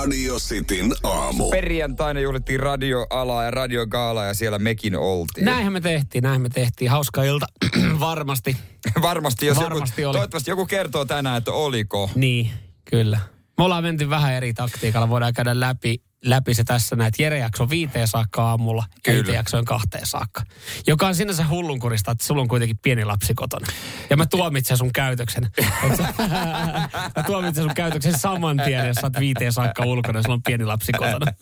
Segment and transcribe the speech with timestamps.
[0.00, 1.50] Radio Cityn aamu.
[1.50, 5.44] Perjantaina juhlittiin radioalaa ja radiogaalaa ja siellä mekin oltiin.
[5.44, 6.90] Näinhän me tehtiin, näinhän me tehtiin.
[6.90, 7.46] Hauska ilta,
[8.00, 8.56] varmasti.
[9.02, 10.16] Varmasti, jos Varmasti joku, oli.
[10.16, 12.10] toivottavasti joku kertoo tänään, että oliko.
[12.14, 12.50] Niin,
[12.84, 13.18] kyllä.
[13.60, 15.08] Me ollaan menty vähän eri taktiikalla.
[15.08, 19.20] Voidaan käydä läpi, läpi se tässä näin, että Jere jakso viiteen saakka aamulla ja Kyllä.
[19.20, 20.42] itse jaksoin kahteen saakka.
[20.86, 23.66] Joka on sinänsä hullunkurista, että sulla on kuitenkin pieni lapsi kotona.
[24.10, 25.42] Ja mä tuomitsen sun käytöksen.
[27.16, 30.42] Mä tuomitsen sun käytöksen saman tien, jos sä oot viiteen saakka ulkona ja sulla on
[30.42, 31.32] pieni lapsi kotona.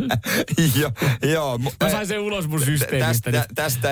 [0.80, 0.92] jo,
[1.30, 1.56] joo.
[1.56, 3.32] mu- Mä sain sen ulos mun systeemistä.
[3.32, 3.88] Tästä, tästä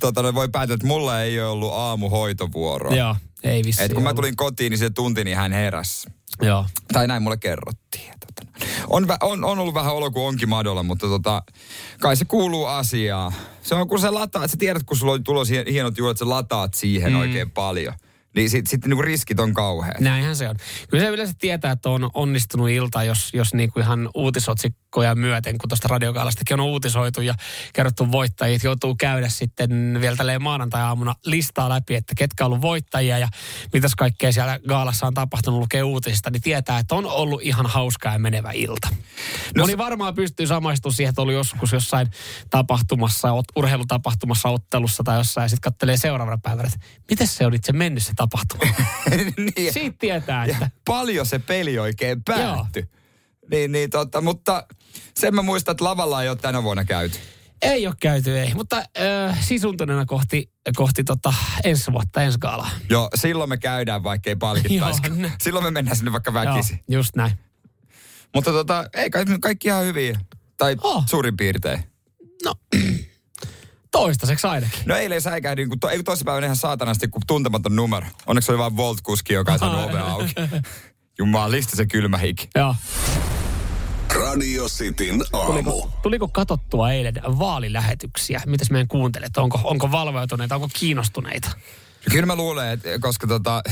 [0.00, 2.96] tota, voi päätellä, että mulla ei ole ollut aamuhoitovuoroa.
[2.96, 3.82] Joo, ei vissi.
[3.82, 6.17] Et kun mä tulin kotiin, niin se tunti, niin hän heräsi.
[6.42, 6.66] Joo.
[6.92, 8.12] Tai näin mulle kerrottiin.
[8.20, 8.52] Tota,
[8.88, 11.42] on, on, on ollut vähän olo kuin onkin madolla, mutta tota,
[12.00, 13.32] kai se kuuluu asiaan.
[13.62, 16.74] Se on kun sä lataat, sä tiedät kun sulla on tulos hienot juhlat, sä lataat
[16.74, 17.18] siihen mm.
[17.18, 17.94] oikein paljon.
[18.34, 20.00] Niin sitten sit, niinku riskit on kauheat.
[20.00, 20.56] Näinhän se on.
[20.90, 24.10] Kyllä se yleensä tietää, että on onnistunut ilta, jos, jos niinku ihan
[24.88, 27.34] uutisotsikkoja myöten, kun tuosta radiokaalastakin on uutisoitu ja
[27.72, 33.18] kerrottu voittajia, joutuu käydä sitten vielä tälleen maanantai-aamuna listaa läpi, että ketkä on ollut voittajia
[33.18, 33.28] ja
[33.72, 38.12] mitäs kaikkea siellä gaalassa on tapahtunut lukee uutisista, niin tietää, että on ollut ihan hauska
[38.12, 38.88] ja menevä ilta.
[39.56, 42.08] No, Moni varmaan pystyy samaistumaan siihen, että oli joskus jossain
[42.50, 47.72] tapahtumassa, urheilutapahtumassa, ottelussa tai jossain, ja sitten katselee seuraavana päivänä, että miten se on itse
[47.72, 48.62] mennyt se tapahtuma.
[49.56, 50.70] niin, Siitä tietää, ja että...
[50.84, 52.88] paljon se peli oikein päättyi.
[53.50, 54.66] Niin, niin tota, mutta
[55.14, 57.18] sen mä muistan, että lavalla ei ole tänä vuonna käyty.
[57.62, 58.54] Ei ole käyty, ei.
[58.54, 62.70] Mutta äh, sisuntuneena kohti, kohti tota ensi vuotta, ensi gaalaa.
[62.90, 65.18] Joo, silloin me käydään, vaikka ei palkittaisikaan.
[65.20, 66.80] Joo, ne- silloin me mennään sinne vaikka Joo, väkisin.
[66.88, 67.32] just näin.
[68.34, 70.20] Mutta tota, ei kai kaikki ihan hyviä.
[70.58, 71.04] Tai Oh.
[71.06, 71.84] suurin piirtein.
[72.44, 72.54] No,
[73.90, 74.80] toistaiseksi ainakin.
[74.86, 78.06] No eilen säikähdin, kun to, ei toissapäivänä ihan saatanasti, kun tuntematon numero.
[78.26, 80.32] Onneksi oli vain Volt-kuski, joka ei saanut ovea auki.
[81.18, 82.48] Jumalista se kylmä hiki.
[82.54, 82.74] Joo.
[84.28, 85.52] Radio Cityn aamu.
[85.52, 88.42] Tuliko, tuliko katottua eilen vaalilähetyksiä?
[88.46, 89.36] Mitäs meidän kuuntelet?
[89.36, 91.50] Onko, onko valveutuneita, onko kiinnostuneita?
[92.10, 93.62] Kyllä mä luulen, että koska tota,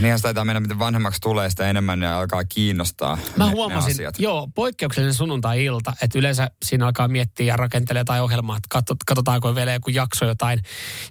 [0.00, 3.92] niinhän sitä mennä, miten vanhemmaksi tulee, sitä enemmän ne alkaa kiinnostaa Mä ne, huomasin, ne
[3.94, 4.18] asiat.
[4.18, 9.54] joo, poikkeuksellinen sunnuntai-ilta, että yleensä siinä alkaa miettiä ja rakentelee jotain ohjelmaa, että katsot, katsotaanko
[9.54, 10.60] vielä joku jakso jotain,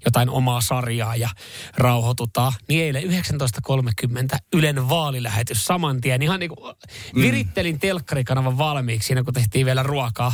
[0.05, 1.29] jotain omaa sarjaa ja
[1.77, 2.53] rauhoitutaan.
[2.67, 6.21] Niin eilen 19.30 Ylen vaalilähetys saman tien.
[6.21, 6.75] Ihan niin kuin
[7.15, 10.33] virittelin telkkarikanavan valmiiksi siinä, kun tehtiin vielä ruokaa.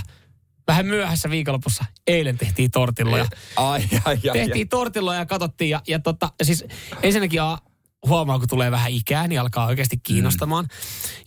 [0.68, 3.26] Vähän myöhässä viikonlopussa eilen tehtiin tortilloja.
[3.56, 4.34] Ai, ai, ai, ai.
[4.34, 5.70] Tehtiin tortilloja ja katsottiin.
[5.70, 6.66] Ja, ja tota, siis
[7.04, 7.58] ensinnäkin a,
[8.08, 10.66] huomaa, kun tulee vähän ikää, niin alkaa oikeasti kiinnostamaan.
[10.66, 10.70] Mm.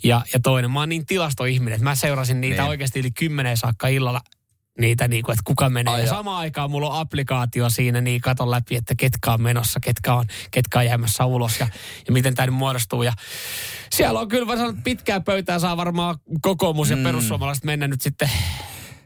[0.08, 2.69] Ja, ja toinen, mä oon niin tilastoihminen, että mä seurasin niitä Niin.
[2.69, 4.20] oikeasti yli kymmenen saakka illalla
[4.80, 5.94] niitä, niin kuin, että kuka menee.
[5.94, 9.80] Ai ja samaan aikaan mulla on applikaatio siinä, niin katon läpi, että ketkä on menossa,
[9.80, 11.68] ketkä on, ketkä on jäämässä ulos ja,
[12.06, 13.03] ja miten tämä nyt muodostuu.
[13.03, 13.12] Ja
[13.92, 18.00] siellä on kyllä, mä sanon, että pitkään pöytään saa varmaan kokoomus ja perussuomalaiset mennä nyt
[18.00, 18.30] sitten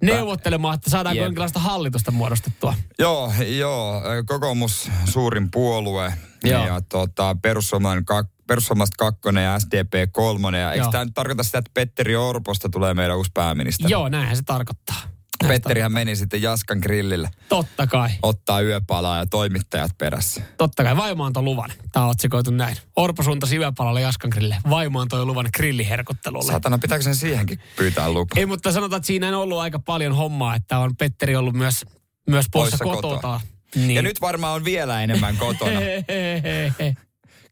[0.03, 1.25] neuvottelemaan, että saadaanko Jep.
[1.25, 2.75] jonkinlaista hallitusta muodostettua.
[2.99, 4.03] Joo, joo.
[4.27, 6.15] Kokoomus suurin puolue.
[6.45, 6.67] Joo.
[6.67, 10.63] Ja tota, perussuomalainen kak, perussuomalaiset kakkonen ja SDP kolmonen.
[10.63, 13.93] Ja eikö tämä nyt tarkoita sitä, että Petteri Orposta tulee meidän uusi pääministeri?
[13.93, 14.97] Joo, näinhän se tarkoittaa.
[15.43, 17.31] Näin se Petterihän meni sitten Jaskan grillille.
[17.49, 18.09] Totta kai.
[18.23, 20.43] ottaa yöpalaa ja toimittajat perässä.
[20.57, 20.97] Totta kai.
[20.97, 21.71] Vaimo antoi luvan.
[21.93, 22.77] Tämä on otsikoitu näin.
[22.97, 24.57] Orpo suuntasi yöpalalle Jaskan grille.
[24.71, 26.53] Vaimo antoi luvan grilliherkuttelulle.
[26.53, 28.41] Satana, pitääkö sen siihenkin pyytää lupa?
[28.41, 31.85] Ei, mutta sanotaan, että siinä on ollut aika paljon hommaa, että on Petteri ollut myös,
[32.29, 33.17] myös poissa, Poissa kotota.
[33.17, 33.41] kotoa.
[33.75, 33.91] Niin.
[33.91, 35.81] Ja nyt varmaan on vielä enemmän kotona.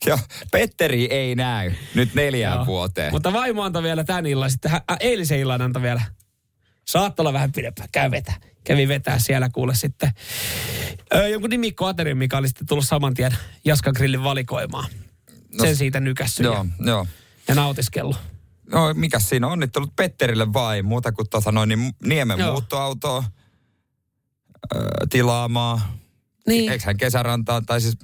[0.07, 0.19] Joo,
[0.51, 2.67] Petteri ei näy nyt neljään Joo.
[2.67, 3.13] vuoteen.
[3.13, 4.51] Mutta vaimo antoi vielä tämän illan.
[4.51, 6.03] Sitten hän, äh, eilisen illan antoi vielä.
[6.89, 7.89] Saattaa olla vähän pidempään.
[7.93, 8.35] Käy vetää.
[8.65, 10.11] Kävi vetää siellä kuule sitten.
[11.15, 14.91] Ö, jonkun nimikko Aterium, mikä oli sitten tullut saman tien Jaskan grillin valikoimaan.
[15.61, 17.07] Sen siitä nykässy Joo, ja, joo.
[17.49, 18.17] ja nautiskellut.
[18.73, 19.53] No, mikä siinä on?
[19.53, 22.51] Onnittelut Petterille vai muuta kuin tota noin, niin Niemen Joo.
[22.53, 23.25] muuttoautoa
[24.75, 25.81] öö, tilaamaan.
[26.47, 26.73] Niin.
[26.73, 27.97] Eikö hän kesärantaan, tai siis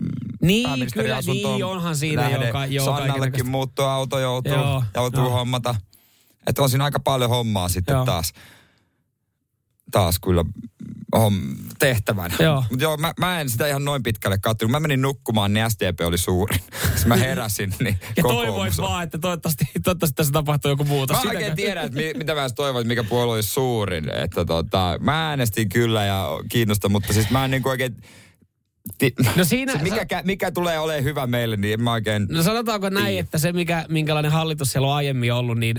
[0.42, 2.46] Niin, kyllä, niin, onhan siinä lähde.
[2.46, 5.30] joka- joo, Sannallekin muuttoauto joutuu, Joo, joutuu joo.
[5.30, 5.74] hommata.
[6.46, 8.04] Että on siinä aika paljon hommaa sitten Joo.
[8.04, 8.32] taas.
[9.90, 10.44] Taas kyllä
[11.14, 12.34] homm, tehtävänä.
[12.40, 12.64] Joo.
[12.70, 14.70] Mut joo, mä, mä, en sitä ihan noin pitkälle kattonut.
[14.70, 16.60] Mä menin nukkumaan, niin SDP oli suurin.
[16.60, 21.24] Sitten mä heräsin, niin Ja toivoit on- vaan, että toivottavasti, toivottavasti tässä tapahtuu joku muutos.
[21.24, 24.10] Mä oikein tiedän, että mi, mitä mä että mikä puolue olisi suurin.
[24.10, 27.96] Että tota, mä äänestin kyllä ja kiinnosta, mutta siis mä en niin oikein...
[28.98, 32.26] Ti, No siinä- se, mikä, kä- mikä tulee olemaan hyvä meille, niin en mä oikein...
[32.30, 33.20] No sanotaanko näin, Niin.
[33.20, 35.76] että se mikä, minkälainen hallitus siellä on aiemmin ollut, niin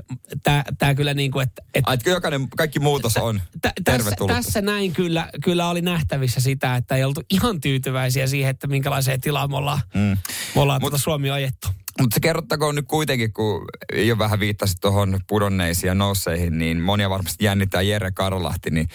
[0.78, 1.62] tämä kyllä niin kuin, että...
[1.74, 4.36] että Ai, että jokainen, kaikki muutos on Tä, tässä, tervetullut.
[4.36, 9.22] tässä näin kyllä, kyllä oli nähtävissä sitä, että ei oltu ihan tyytyväisiä siihen, että minkälaiseen
[9.22, 10.18] tilaan me ollaan, Mm.
[10.56, 11.68] me ollaan tuota Suomi ajettu.
[12.02, 13.66] Mutta se kerrottakoon nyt kuitenkin, kun
[13.96, 18.88] jo vähän viittasit tuohon pudonneisiin ja nousseihin, niin monia varmasti jännittää Jere Karolahti, niin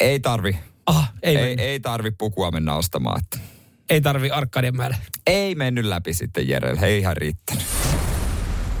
[0.00, 3.20] ei tarvi, Ah, ei, ei, ei, ei tarvi pukua mennä ostamaan.
[3.20, 3.38] Että
[3.90, 4.96] ei tarvi Arkadianmäelle.
[5.26, 7.64] ei mennyt läpi sitten Jerelle, ei ihan riittänyt.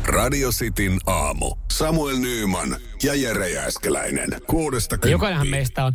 [0.06, 1.54] Radio Cityn aamu.
[1.72, 4.28] Samuel Nyyman ja Jere Jääskeläinen.
[4.46, 5.92] Kuudesta Jokainenhan meistä on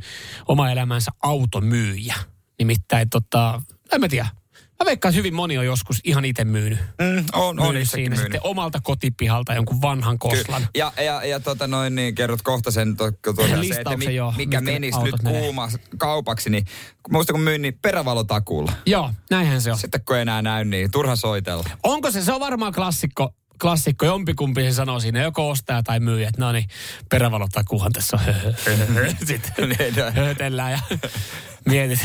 [0.48, 2.16] oma elämänsä automyyjä.
[2.60, 3.62] Nimittäin tota,
[3.92, 4.28] en mä tiedä.
[4.84, 6.80] Mä veikkaan, hyvin moni on joskus ihan itse myynyt.
[6.80, 8.20] Mm, on, on myynyt siinä myynyt.
[8.20, 10.68] sitten omalta kotipihalta jonkun vanhan koslan.
[10.76, 14.16] Ja, ja, ja tota noin, niin kerrot kohta sen, to, to, to, se, että mi,
[14.16, 15.42] joo, mikä menisi nyt menee.
[15.42, 16.66] kuuma kaupaksi, niin
[17.12, 18.72] muista kun myin, niin perävalotakuulla.
[18.86, 19.78] Joo, näinhän se on.
[19.78, 21.64] Sitten kun enää näy, niin turha soitella.
[21.84, 26.30] Onko se, se on varmaan klassikko, klassikko, jompikumpi se sanoo siinä, joko ostaja tai myyjä,
[26.30, 26.68] että no niin,
[27.10, 28.34] perävalotakuhan tässä on.
[29.28, 29.76] Sitten
[30.16, 30.80] höötellään ja
[31.66, 32.00] mietit.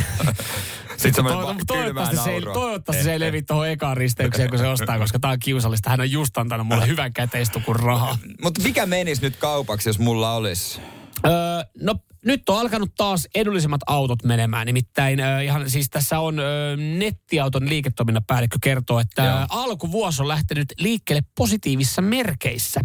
[0.96, 4.98] Sitten va- toivottavasti, se ei, toivottavasti se ei levi tuohon ekaan risteykseen, kun se ostaa,
[4.98, 5.90] koska tämä on kiusallista.
[5.90, 8.18] Hän on just antanut mulle hyvän käteistukun rahaa.
[8.42, 10.80] Mutta mikä menisi nyt kaupaksi, jos mulla olisi?
[11.26, 11.32] Öö,
[11.80, 14.66] no nyt on alkanut taas edullisemmat autot menemään.
[14.66, 19.46] Nimittäin ö, ihan siis tässä on ö, nettiauton liiketoiminnan päällikkö kertoo, että Joo.
[19.48, 22.80] Alkuvuosi on lähtenyt liikkeelle positiivissa merkeissä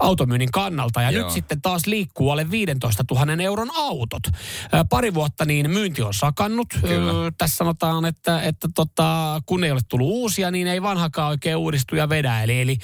[0.00, 1.02] automyynnin kannalta.
[1.02, 1.24] Ja Joo.
[1.24, 4.22] nyt sitten taas liikkuu alle 15 000 euron autot.
[4.26, 4.30] Ö,
[4.90, 6.66] pari vuotta niin myynti on sakannut.
[6.80, 7.10] Kyllä.
[7.12, 11.56] Ö, tässä sanotaan, että, että tota, kun ei ole tullut uusia, niin ei vanhakaan oikein
[11.56, 12.42] uudistu ja vedä.
[12.42, 12.78] Eli, eli,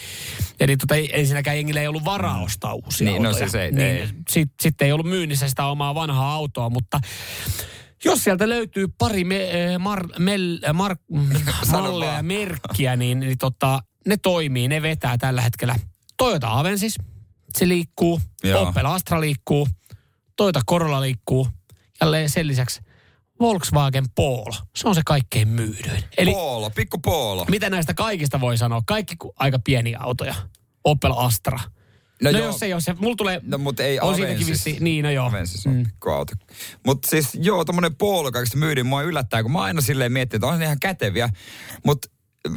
[0.61, 3.49] eli tota, ei- ensinnäkään jengillä ei ollut varaa ostaa uusia Niin, no autoja.
[3.51, 4.07] siis ei- niin, ei.
[4.31, 7.01] Sitten sit ei ollut myynnissä sitä omaa vanhaa autoa, mutta
[8.05, 10.97] jos sieltä löytyy pari me, eh, mar, mel, mar,
[11.71, 15.75] Sano mallia ja merkkiä, niin, niin tota, ne toimii, ne vetää tällä hetkellä.
[16.17, 16.95] Toyota Avensis,
[17.59, 18.21] se liikkuu.
[18.45, 18.69] Joo.
[18.69, 19.69] Opel Astra liikkuu.
[20.37, 21.49] Toyota Corolla liikkuu.
[22.01, 22.81] Ja sen lisäksi
[23.41, 24.55] Volkswagen Polo.
[24.77, 26.05] Se on se kaikkein myydyin.
[26.19, 27.45] Eli Poolo, pikku poolo.
[27.51, 28.83] mitä näistä kaikista voi sanoa?
[28.87, 30.35] Kaikki aika pieniä autoja.
[30.85, 31.59] Opel Astra.
[32.33, 33.41] No, no jos ei ole se, mulla tulee...
[33.43, 34.67] No mutta ei on siitäkin Avensis.
[34.67, 35.27] vissi, niin no joo.
[35.27, 36.33] Avensis on pikku auto.
[36.87, 40.53] Mutta siis joo, tommonen poolo kaikista myydin mua yllättää, kun mä aina silleen miettinyt, että
[40.53, 41.29] on ne ihan käteviä.
[41.85, 42.09] Mutta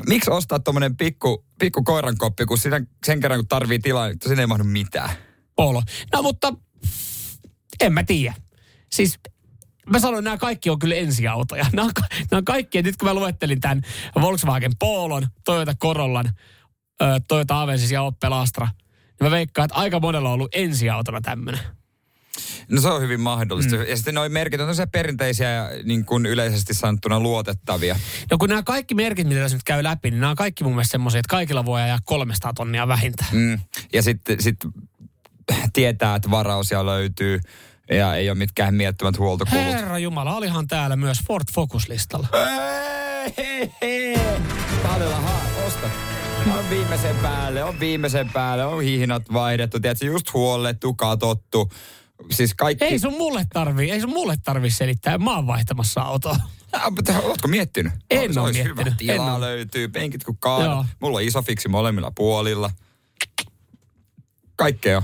[0.08, 4.42] miksi ostaa tommonen pikku, pikku koirankoppi, kun siinä, sen kerran kun tarvii tilaa, niin siinä
[4.42, 5.10] ei mahdu mitään.
[5.56, 5.84] Polo.
[6.14, 6.54] No mutta
[7.81, 8.34] en mä tiedä.
[8.92, 9.19] Siis
[9.90, 11.66] mä sanoin, että nämä kaikki on kyllä ensiautoja.
[11.74, 13.81] Nämä on, ka- nämä on kaikki, ja nyt kun mä luettelin tämän
[14.22, 16.30] Volkswagen Polon, Toyota Corollan,
[17.28, 18.68] Toyota Avensis ja Opel Astra,
[19.19, 21.62] niin mä veikkaan, että aika monella on ollut ensiautona tämmöinen.
[22.72, 23.75] No se on hyvin mahdollista.
[23.75, 23.86] Mm.
[23.88, 28.00] Ja sitten noi merkit on tosiaan perinteisiä ja niin kuin yleisesti sanottuna luotettavia.
[28.31, 30.74] No kun nämä kaikki merkit, mitä tässä nyt käy läpi, niin nämä on kaikki mun
[30.74, 33.30] mielestä semmoisia, että kaikilla voi ajaa 300 tonnia vähintään.
[33.34, 33.60] Mm.
[33.94, 34.58] Ja sitten sit
[35.74, 37.40] tietää, että varausia löytyy
[37.90, 39.66] ja ei ole mitkään miettimät huoltokulut.
[39.66, 42.28] Herra Jumala, olihan täällä myös Ford Focus-listalla.
[43.38, 44.18] Hei,
[46.52, 51.72] On viimeisen päälle, on viimeisen päälle, on hihnat vaihdettu, tiedätkö, just huollettu, katottu.
[52.32, 52.86] Siis kaikki...
[52.86, 55.18] Ei sun mulle tarvii, ei sun mulle tarvii selittää.
[55.18, 56.36] Mä oon vaihtamassa autoa.
[56.74, 57.94] Ah, Ootko miettinyt?
[58.12, 59.14] En Se olisi miettinyt, Hyvä.
[59.14, 59.42] en Tilaa oo.
[59.42, 60.66] löytyy, penkit kun kaadat.
[60.68, 60.86] Joo.
[61.02, 62.70] Mulla on iso fiksi molemmilla puolilla.
[64.56, 65.04] Kaikkea on.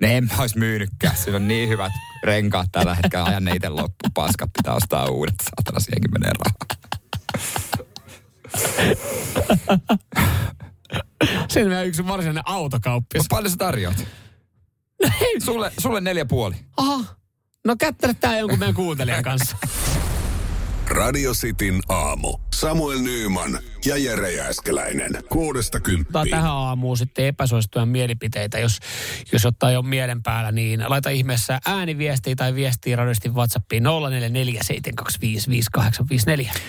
[0.00, 1.16] Ne en mä ois myynytkään.
[1.16, 1.92] Siinä on niin hyvät
[2.24, 3.24] renkaat tällä hetkellä.
[3.24, 4.08] Ajan ne itse loppu.
[4.14, 5.34] Paskat pitää ostaa uudet.
[5.42, 6.92] Saatana, siihenkin menee rahaa.
[11.48, 13.22] Sen meidän yksi varsinainen autokauppias.
[13.24, 14.06] Mutta paljon sä tarjoat?
[15.44, 16.54] Sulle, sulle neljä puoli.
[16.76, 17.04] Aha.
[17.64, 19.56] No kättele tää jonkun meidän kuuntelijan kanssa.
[20.88, 22.38] Radio Cityn aamu.
[22.54, 25.10] Samuel Nyyman ja Jere Jääskeläinen.
[25.28, 26.30] Kuudesta kymppiin.
[26.30, 28.78] tähän aamuun sitten epäsuosittuja mielipiteitä, jos,
[29.32, 33.88] jos ottaa jo mielen päällä, niin laita ihmeessä ääniviestiä tai viestiä radiosti WhatsAppiin 0447255854.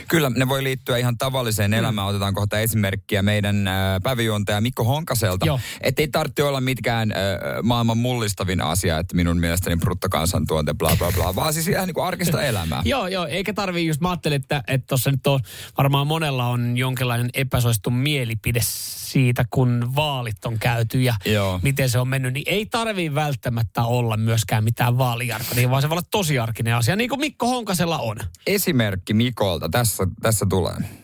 [0.08, 2.08] Kyllä, ne voi liittyä ihan tavalliseen elämään.
[2.08, 5.46] Otetaan kohta esimerkkiä meidän äh, päiväjuontaja Mikko Honkaselta.
[5.46, 5.60] Joo.
[5.82, 7.18] Että ei tarvitse olla mitkään äh,
[7.64, 12.06] maailman mullistavin asia, että minun mielestäni bruttokansantuonte bla bla bla, vaan siis ihan niin kuin
[12.06, 12.82] arkista elämää.
[12.86, 15.40] Joo, joo, eikä tarvii just, mä ajattelin, että että tuossa nyt on,
[15.78, 21.60] varmaan monella on jonkinlainen epäsuosittu mielipide siitä, kun vaalit on käyty ja Joo.
[21.64, 25.94] miten se on mennyt, niin ei tarvii välttämättä olla myöskään mitään vaalijarkonia, vaan se voi
[25.94, 28.18] olla tosiarkinen asia, niin kuin Mikko Honkasella on.
[28.48, 31.03] Esimerkki Mikolta, tässä, tässä tulee.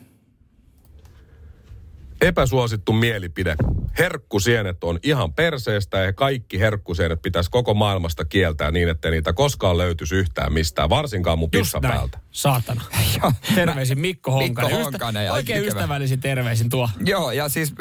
[2.22, 3.56] Epäsuosittu mielipide.
[4.00, 9.78] Herkkusienet on ihan perseestä ja kaikki herkkusienet pitäisi koko maailmasta kieltää niin, että niitä koskaan
[9.78, 12.20] löytyisi yhtään mistään, varsinkaan mun pissan päältä.
[12.32, 12.82] Saatana.
[13.22, 14.72] Joo, Terveisin Mikko Honkanen.
[14.72, 15.80] Mikko Honkanen ja oikein ikävä.
[15.80, 16.90] ystävällisin terveisin tuo.
[17.06, 17.74] Joo, ja siis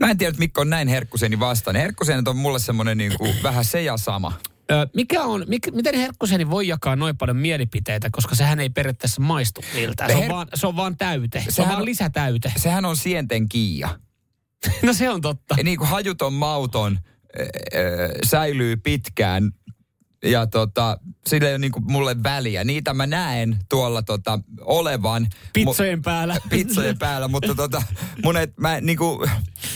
[0.00, 1.76] mä en tiedä, että Mikko on näin herkkuseni vastaan.
[1.76, 4.32] Herkkusenet on mulle semmoinen niin kuin, vähän se ja sama.
[4.94, 9.60] Mikä on, mik, miten Herkkuseni voi jakaa noin paljon mielipiteitä, koska sehän ei periaatteessa maistu
[9.74, 10.10] miltään.
[10.10, 11.40] Se on, Her- vaan, se on vaan täyte.
[11.40, 12.52] Se on Sehän vaan lisätäyte.
[12.56, 13.88] Sehän on sienten kiia.
[14.82, 15.54] No se on totta.
[15.58, 16.98] Ja niin kuin hajuton mauton
[18.26, 19.52] säilyy pitkään
[20.24, 22.64] ja tota, sillä ei ole niin kuin mulle väliä.
[22.64, 25.26] Niitä mä näen tuolla tota, olevan.
[25.52, 26.36] Pitsojen päällä.
[26.50, 27.82] Pitsojen päällä, mutta tota,
[28.24, 29.30] mun et, mä, niin kuin,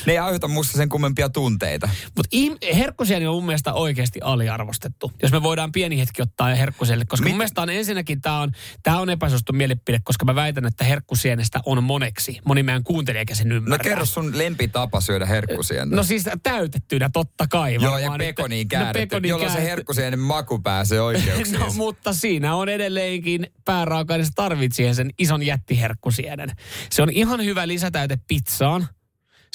[0.07, 1.89] ne ei aiheuta musta sen kummempia tunteita.
[2.17, 2.37] Mutta
[2.75, 5.13] herkkusieni on mun mielestä oikeasti aliarvostettu.
[5.23, 8.53] Jos me voidaan pieni hetki ottaa herkkuselle, koska Mit- mun mielestä on ensinnäkin tämä on,
[8.83, 12.39] tää on epäsuosittu mielipide, koska mä väitän, että herkkusienestä on moneksi.
[12.45, 13.85] Moni meidän kuuntelijakin sen No ymmärtää.
[13.85, 15.97] kerro sun lempitapa syödä herkkusientä.
[15.97, 17.75] No siis täytettynä totta kai.
[17.75, 19.71] Joo, ja pekoniin no, kääritty, pekoniin jolloin se kääritty.
[19.71, 21.53] herkkusienen maku pääsee oikeuksiin.
[21.61, 26.51] No, mutta siinä on edelleenkin pääraaka se tarvitsee sen ison jättiherkkusienen.
[26.91, 28.89] Se on ihan hyvä lisätäyte pizzaan.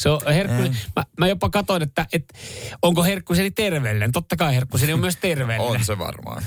[0.01, 0.63] Se on herkku...
[0.63, 0.87] Eh.
[0.95, 2.33] Mä, mä, jopa katsoin, että, että
[2.81, 4.11] onko herkkuseni terveellinen.
[4.11, 5.79] Totta kai herkkuseni on myös terveellinen.
[5.79, 6.43] on se varmaan.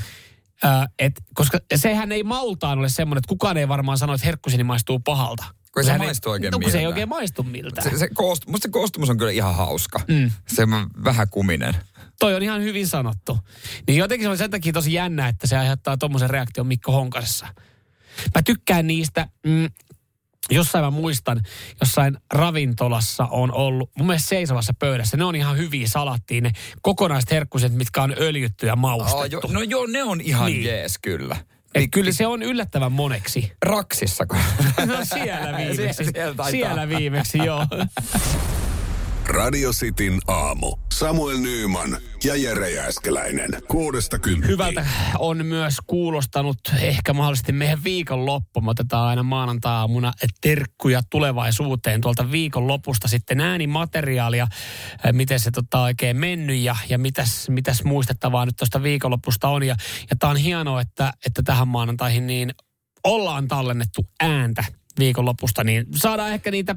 [0.63, 4.65] Ää, et, koska sehän ei maultaan ole semmoinen, että kukaan ei varmaan sano, että herkkuseni
[4.65, 5.45] maistuu pahalta.
[5.75, 7.91] Kun se maistu oikein no, kun se ei oikein maistu miltään.
[7.91, 10.01] Se, se koost, musta se koostumus on kyllä ihan hauska.
[10.09, 10.31] Mm.
[10.49, 11.75] Se on vähän kuminen.
[12.21, 13.39] Toi on ihan hyvin sanottu.
[13.87, 17.47] Niin jotenkin se on sen takia tosi jännä, että se aiheuttaa tommosen reaktion Mikko Honkasessa.
[18.35, 19.69] Mä tykkään niistä, mm,
[20.51, 21.41] jossain mä muistan,
[21.81, 27.31] jossain ravintolassa on ollut, mun mielestä seisovassa pöydässä, ne on ihan hyviä salattiin, ne kokonaiset
[27.31, 29.41] herkkuset, mitkä on öljytty ja Oh, maustettu.
[29.47, 30.65] jo, no joo, ne on ihan niin.
[30.65, 31.37] jees kyllä.
[31.75, 33.53] Et kyllä se on yllättävän moneksi.
[33.63, 34.37] Raksissako?
[34.87, 36.05] No siellä viimeksi.
[36.05, 36.51] Sie- siellä taitaa.
[36.51, 37.67] siellä viimeksi, joo.
[39.31, 40.77] Radio Cityn aamu.
[40.93, 43.51] Samuel Nyyman ja Jere Jääskeläinen.
[43.69, 44.49] Kuudesta kymppiin.
[44.51, 44.87] Hyvältä
[45.19, 48.61] on myös kuulostanut ehkä mahdollisesti meidän viikonloppu.
[48.61, 54.47] Me otetaan aina maanantai-aamuna terkkuja tulevaisuuteen tuolta viikonlopusta sitten äänimateriaalia,
[55.05, 59.63] eh, miten se tota oikein mennyt ja, ja mitäs, mitäs muistettavaa nyt tuosta viikonlopusta on.
[59.63, 59.77] Ja,
[60.11, 62.55] ja tämä on hienoa, että, että tähän maanantaihin niin
[63.05, 64.65] ollaan tallennettu ääntä
[64.99, 66.77] viikonlopusta, niin saadaan ehkä niitä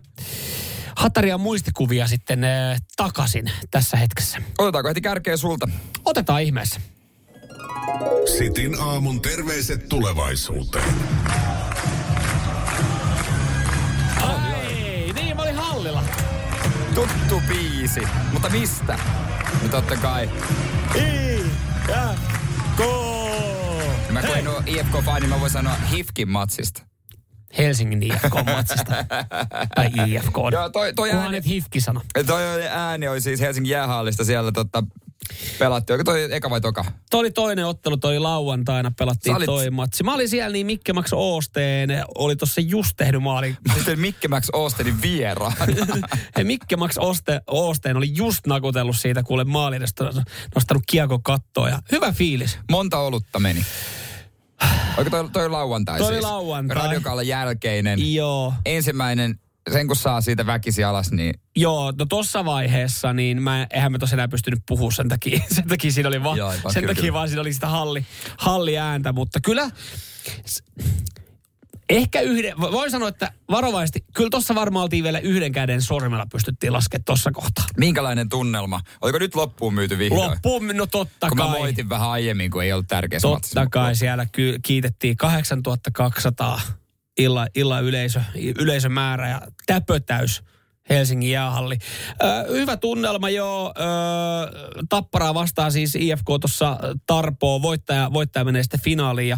[0.95, 4.37] hataria muistikuvia sitten äh, takaisin tässä hetkessä.
[4.57, 5.69] Otetaanko heti kärkeä sulta?
[6.05, 6.81] Otetaan ihmeessä.
[8.37, 10.95] Sitin aamun terveiset tulevaisuuteen.
[14.67, 16.03] Ei, niin mä olin hallilla.
[16.95, 18.01] Tuttu biisi.
[18.33, 18.99] Mutta mistä?
[19.61, 20.29] No totta kai.
[20.95, 21.43] I,
[21.89, 22.15] ja,
[22.77, 23.13] ko.
[24.09, 26.92] Mä kun en ole IFK-fani, niin mä voin sanoa Hifkin matsista.
[27.57, 28.93] Helsingin IFK-matsista.
[29.75, 30.35] tai IFK.
[30.51, 32.01] Joo, toi, toi ääni, et hifki sano.
[32.25, 34.83] toi ääni oli siis Helsingin jäähallista siellä tota,
[35.59, 35.93] pelattiin.
[35.99, 36.85] Onko toi eka vai toka?
[37.09, 40.03] Toi oli toinen ottelu, toi lauantaina, pelattiin olit- toi matsi.
[40.03, 43.55] Mä olin siellä, niin Mikke Max Oosteen oli tossa just tehnyt maali.
[43.67, 45.53] Mä olin Mikke Max Austenin vieraan.
[46.35, 49.79] Hei, Mikke Max Oste, Oosteen oli just nakutellut siitä, kuule maali
[50.55, 51.69] nostanut kiekon kattoon.
[51.69, 52.59] Ja hyvä fiilis.
[52.71, 53.65] Monta olutta meni.
[54.97, 56.23] Oliko toi, toi lauantai Toi siis?
[56.23, 56.77] lauantai.
[56.77, 58.13] Radiokaalan jälkeinen.
[58.13, 58.53] Joo.
[58.65, 59.39] Ensimmäinen,
[59.71, 63.99] sen kun saa siitä väkisi alas, niin Joo, no tossa vaiheessa, niin mä, eihän mä
[63.99, 65.39] tosiaan enää pystynyt puhua sen takia.
[65.55, 67.13] Sen takia siinä oli vaan, Joo, sen kyllä, takia kyllä.
[67.13, 68.05] vaan siinä oli sitä halli,
[68.37, 69.69] halliääntä, mutta kyllä
[70.45, 70.63] s-
[71.97, 76.73] ehkä yhden, voin sanoa, että varovaisesti, kyllä tossa varmaan oltiin vielä yhden käden sormella pystyttiin
[76.73, 77.65] laskemaan tossa kohtaa.
[77.77, 78.81] minkälainen tunnelma?
[79.01, 80.31] Oliko nyt loppuun myyty vihdoin?
[80.31, 81.57] Loppuun, no totta Kun mä kai.
[81.59, 83.27] moitin vähän aiemmin, kun ei ollut matsissa.
[83.27, 86.61] Totta kai siellä ky- kiitettiin 8200
[87.17, 88.21] illa, illa yleisö,
[88.59, 90.43] yleisömäärä ja täpötäys
[90.89, 91.77] Helsingin jäähalli.
[92.23, 93.73] Ö, hyvä tunnelma jo.
[93.77, 97.61] Ö, tapparaa vastaan siis IFK tuossa Tarpoo.
[97.61, 99.37] Voittaja, voittaja menee sitten finaaliin ja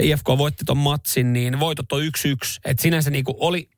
[0.00, 2.04] IFK voitti ton matsin, niin voitot on 1-1.
[2.64, 3.68] Et sinänsä niinku oli,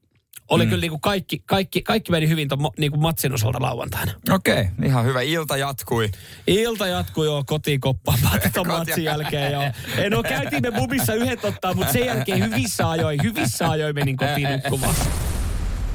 [0.49, 0.69] oli mm.
[0.69, 4.13] kyllä niinku kaikki, kaikki, kaikki meni hyvin ton niinku matsin osalta lauantaina.
[4.31, 5.21] Okei, okay, ihan hyvä.
[5.21, 6.11] Ilta jatkui.
[6.47, 9.53] Ilta jatkui jo kotiin koppaamaan tuon matsin jälkeen.
[9.53, 9.61] Jo.
[9.99, 14.17] Ei, no käytiin me bubissa yhdet ottaa, mutta sen jälkeen hyvissä ajoin, hyvissä ajoin menin
[14.17, 14.95] kotiin nukkumaan.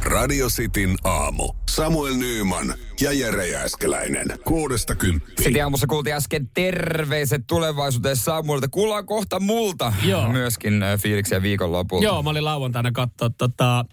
[0.03, 1.53] Radio Cityn aamu.
[1.70, 4.27] Samuel Nyyman ja Jere Jääskeläinen.
[4.46, 5.44] Kuudesta kymppiin.
[5.44, 8.68] Sitten aamussa kuultiin äsken terveiset tulevaisuuteen Samuelta.
[8.68, 10.32] Kuullaan kohta multa Joo.
[10.32, 12.06] myöskin äh, fiiliksiä viikonlopulta.
[12.06, 13.29] Joo, mä olin lauantaina katsoa.
[13.29, 13.86] Tota,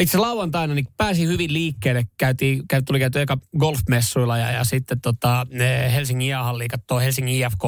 [0.00, 2.06] itse lauantaina niin pääsin hyvin liikkeelle.
[2.16, 7.44] Käytiin, käy, tuli käyty eka golfmessuilla ja, ja sitten tota, ne Helsingin jäähalliin katsoo Helsingin
[7.44, 7.62] IFK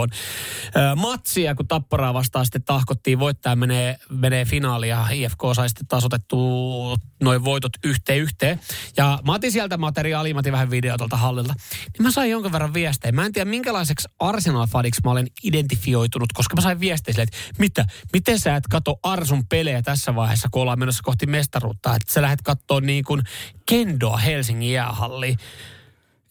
[0.96, 6.04] matsia, kun Tapparaa vastaan sitten tahkottiin voittaja menee, menee finaaliin ja IFK sai sitten taas
[6.04, 8.60] otettua noin voitot yhteen yhteen.
[8.96, 11.54] Ja mä otin sieltä materiaalia, mä otin vähän videota tuolta hallilta.
[11.82, 13.12] Niin mä sain jonkin verran viestejä.
[13.12, 17.86] Mä en tiedä minkälaiseksi Arsenal-faniksi mä olen identifioitunut, koska mä sain viestejä silleen, että mitä,
[18.12, 21.94] miten sä et kato Arsun pelejä tässä vaiheessa, kun ollaan menossa kohti mestaruutta.
[21.94, 23.22] Että sä lähdet katsoa niin kuin
[23.68, 25.38] Kendoa Helsingin jäähalliin.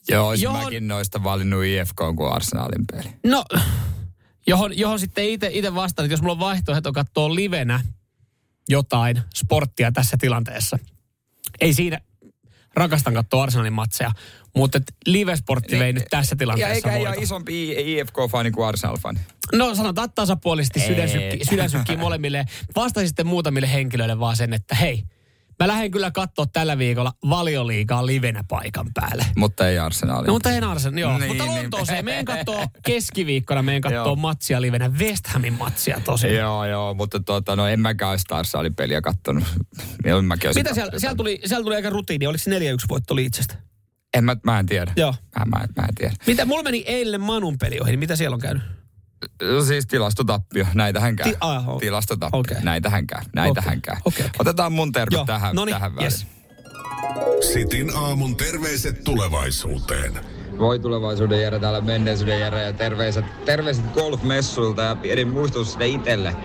[0.09, 0.63] Joo, olisin Joo.
[0.63, 3.09] mäkin noista valinnut IFK kuin Arsenalin peli.
[3.23, 3.45] No,
[4.47, 7.81] Johon, johon sitten itse vastaan, että jos mulla on vaihtoehto katsoa livenä
[8.69, 10.79] jotain sporttia tässä tilanteessa.
[11.61, 11.99] Ei siinä,
[12.75, 14.11] rakastan katsoa Arsenalin matseja,
[14.55, 19.19] mutta live-sportti vei nyt tässä tilanteessa Ja eikä ole isompi IFK-fani kuin Arsenal-fani.
[19.53, 22.45] No sanotaan tasapuolisesti sydänsykki, sydänsykkii molemmille.
[22.75, 25.03] Vastasin sitten muutamille henkilöille vaan sen, että hei,
[25.59, 29.25] mä lähden kyllä katsoa tällä viikolla valioliigaa livenä paikan päälle.
[29.35, 30.27] Mutta ei Arsenalia.
[30.27, 31.17] No mutta en Arsenal, joo.
[31.17, 31.55] Niin, mutta niin.
[31.55, 34.15] Lontooseen, meen kattoo keskiviikkona, meen kattoo Joo.
[34.15, 36.33] matsia livenä, West Hamin matsia tosi.
[36.33, 39.43] Joo, joo, mutta tuota, no en mäkään olisi Arsenalin peliä kattonut.
[40.21, 43.55] Mäkin Mitä siellä, siellä, tuli, siellä tuli aika rutiini, oliko se 4-1 voitto Liitsestä?
[44.13, 44.91] En mä, mä en tiedä.
[44.95, 45.15] Joo.
[45.39, 46.13] Mä, mä, mä en tiedä.
[46.27, 48.63] Mitä, mulla meni eilen Manun peli ohi, niin mitä siellä on käynyt?
[49.67, 51.31] Siis tilastotappio, näitähän käy.
[51.31, 51.79] Ti- ah, oh.
[51.79, 52.57] Tilastotappio, Okei.
[52.63, 53.81] näitähän käy, näitähän Okei.
[53.81, 53.95] käy.
[54.05, 54.39] Okei, okei.
[54.39, 56.11] Otetaan mun terve Joo, tähän, noniin, tähän väliin.
[56.11, 56.25] yes.
[57.53, 60.13] Sitin aamun terveiset tulevaisuuteen.
[60.59, 66.35] Voi tulevaisuuden Jere täällä menneisyyden Jere ja terveiset, terveiset golfmessuilta ja pieni muistutus sitten itselle.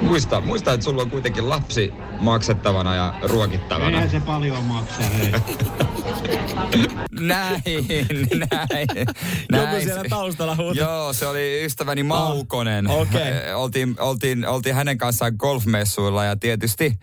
[0.00, 3.90] Muista, muista, että sulla on kuitenkin lapsi maksettavana ja ruokittavana.
[3.90, 5.32] Eihän se paljon maksa, hei.
[7.20, 7.62] Näin,
[8.34, 8.88] näin.
[9.52, 9.84] Joku näin.
[9.84, 10.84] siellä taustalla huutaa.
[10.84, 12.90] Joo, se oli ystäväni Maukonen.
[12.90, 13.22] okei.
[13.22, 16.98] Eh, oltiin, oltiin, oltiin hänen kanssaan golfmessuilla ja tietysti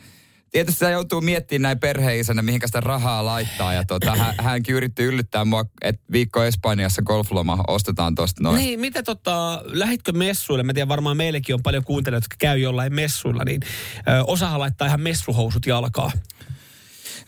[0.51, 3.73] Tietysti sitä joutuu miettimään näin perheisänä, mihinkä sitä rahaa laittaa.
[3.73, 8.57] Ja tota, hän, hänkin yritti yllyttää mua, että viikko Espanjassa golfloma ostetaan tosta noin.
[8.57, 10.63] Niin, mitä tota, lähitkö messuille?
[10.63, 13.61] Mä tiedän, varmaan meillekin on paljon kuuntelijoita, jotka käy jollain messuilla, niin
[14.07, 16.11] ö, osahan laittaa ihan messuhousut jalkaa.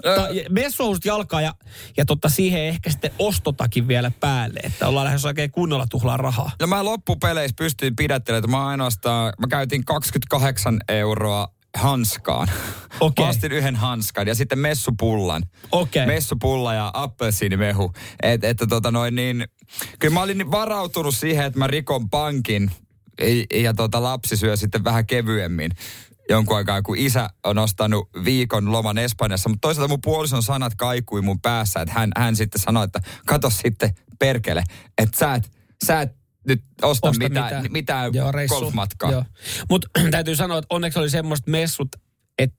[0.04, 1.56] Ta, messuhousut jalkaa ja,
[1.98, 6.52] ja totta, siihen ehkä sitten ostotakin vielä päälle, että ollaan lähes oikein kunnolla tuhlaa rahaa.
[6.60, 11.48] No mä loppupeleissä pystyin pidättelemään, että mä ainoastaan, mä käytin 28 euroa
[11.78, 12.48] hanskaan.
[13.20, 15.44] Mä ostin yhden hanskan ja sitten messupullan.
[15.72, 16.06] Okei.
[16.06, 17.94] Messupulla ja appelsiinimehu.
[18.24, 19.48] Et, että tota noin niin,
[20.00, 22.72] kyllä mä olin varautunut siihen, että mä rikon pankin
[23.52, 25.72] ja, ja tota lapsi syö sitten vähän kevyemmin
[26.30, 29.50] jonkun aikaa, kun isä on ostanut viikon loman Espanjassa.
[29.50, 33.50] Mutta toisaalta mun puolison sanat kaikui mun päässä, että hän, hän sitten sanoi, että kato
[33.50, 34.64] sitten perkele,
[34.98, 35.52] että sä et,
[35.86, 37.72] sä et nyt osta, Osta mitään, mitään.
[37.72, 38.56] mitään Joo, reissu.
[38.60, 39.26] golfmatkaa.
[39.70, 41.88] Mutta täytyy sanoa, että onneksi oli semmoiset messut,
[42.38, 42.58] että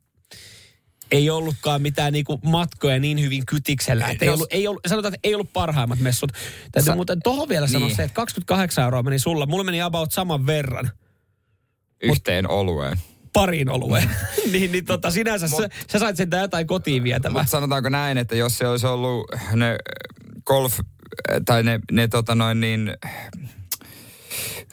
[1.11, 4.09] ei ollutkaan mitään niinku matkoja niin hyvin kytiksellä.
[4.09, 6.33] Että ei ollut, ei ollut, sanotaan, että ei ollut parhaimmat messut.
[6.73, 7.97] Täytyy Sa- muuten tuohon vielä sanoa Niin.
[7.97, 9.47] se, että 28 euroa meni sulla.
[9.47, 10.91] Mulla meni about saman verran
[12.03, 12.99] Yhteen olueen.
[13.33, 14.11] pariin olueen.
[14.53, 17.43] niin, niin tota, sinänsä sä, sä sait sen jotain kotiin vietämään.
[17.45, 19.77] Mutta sanotaanko näin, että jos se olisi ollut ne
[20.45, 20.79] golf,
[21.45, 22.93] tai ne, ne tota noin niin,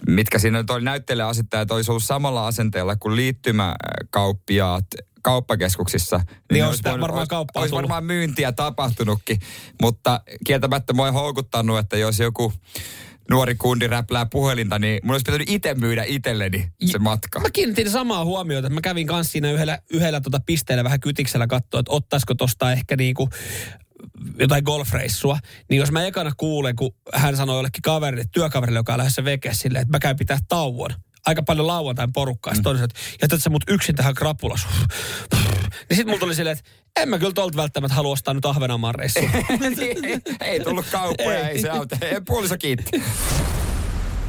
[0.07, 4.85] mitkä siinä oli näyttelijäasettajat, olisi ollut samalla asenteella kuin liittymäkauppiaat
[5.21, 6.17] kauppakeskuksissa.
[6.51, 9.39] Niin ne olisi sitä varmaan olisi, kauppaa olisi varmaan myyntiä tapahtunutkin,
[9.81, 12.53] mutta kieltämättä mua ei houkuttanut, että jos joku
[13.29, 17.39] nuori kundi räplää puhelinta, niin mun olisi pitänyt itse myydä itselleni se matka.
[17.39, 21.47] Mä kiinnitin samaa huomiota, että mä kävin kanssa siinä yhdellä, yhdellä tota pisteellä vähän kytiksellä
[21.47, 23.29] katsoa, että ottaisiko tosta ehkä niinku
[24.39, 28.97] jotain golfreissua, niin jos mä ekana kuulen, kun hän sanoi jollekin kaverille, työkaverille, joka on
[28.97, 30.89] lähdössä veke silleen, että mä käyn pitää tauon.
[31.25, 32.53] Aika paljon lauantain porukkaa.
[32.53, 34.67] Sitten sanoi, että jätät sä mut yksin tähän krapulas.
[35.89, 38.95] niin sit mulla tuli silleen, että en mä kyllä tolta välttämättä halua ostaa nyt Ahvenanmaan
[38.95, 39.29] reissua.
[39.81, 40.19] ei,
[40.51, 41.97] ei tullut kauppoja, ei, se auta.
[42.01, 43.03] Ei, Puoliso kiitti.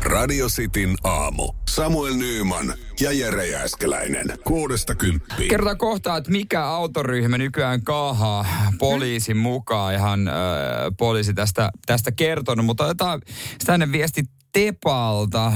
[0.02, 1.52] Radio Cityn aamu.
[1.68, 4.26] Samuel Nyyman ja Jere Jääskeläinen.
[4.44, 5.48] Kuudesta kymppiin.
[5.50, 8.46] Kerrotaan kohta, että mikä autoryhmä nykyään kaahaa
[8.78, 9.94] poliisin mukaan.
[9.94, 10.34] Ihan äh,
[10.98, 13.22] poliisi tästä, tästä kertonut, mutta otetaan
[13.66, 15.52] tänne viesti Tepalta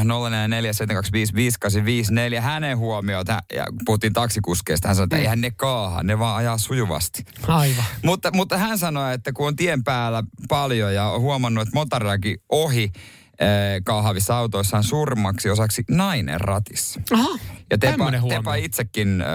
[2.38, 2.40] 0447255854.
[2.40, 6.59] Hänen huomiot, hän, ja puhuttiin taksikuskeista, hän sanoi, että eihän ne kaaha, ne vaan ajaa
[6.59, 7.24] sujuvasti.
[7.48, 7.85] Aivan.
[8.02, 12.37] Mutta, mutta hän sanoi, että kun on tien päällä paljon ja on huomannut, että motorillakin
[12.48, 12.92] ohi
[13.42, 13.48] äh,
[13.84, 17.00] kaahavissa autoissa on surmaksi osaksi nainen ratissa.
[17.12, 17.38] Aha,
[17.70, 18.12] Ja Tepa.
[18.29, 19.29] Tepa itsekin äh,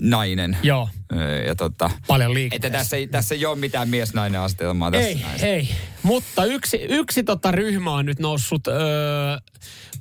[0.00, 0.56] nainen.
[0.62, 2.70] Joo, Äh, ja tota, paljon että liikkeessä.
[2.70, 5.68] tässä ei, tässä ei ole mitään mies-nainen asetelmaa tässä Ei, ei.
[6.02, 8.74] Mutta yksi, yksi tota ryhmä on nyt noussut öö,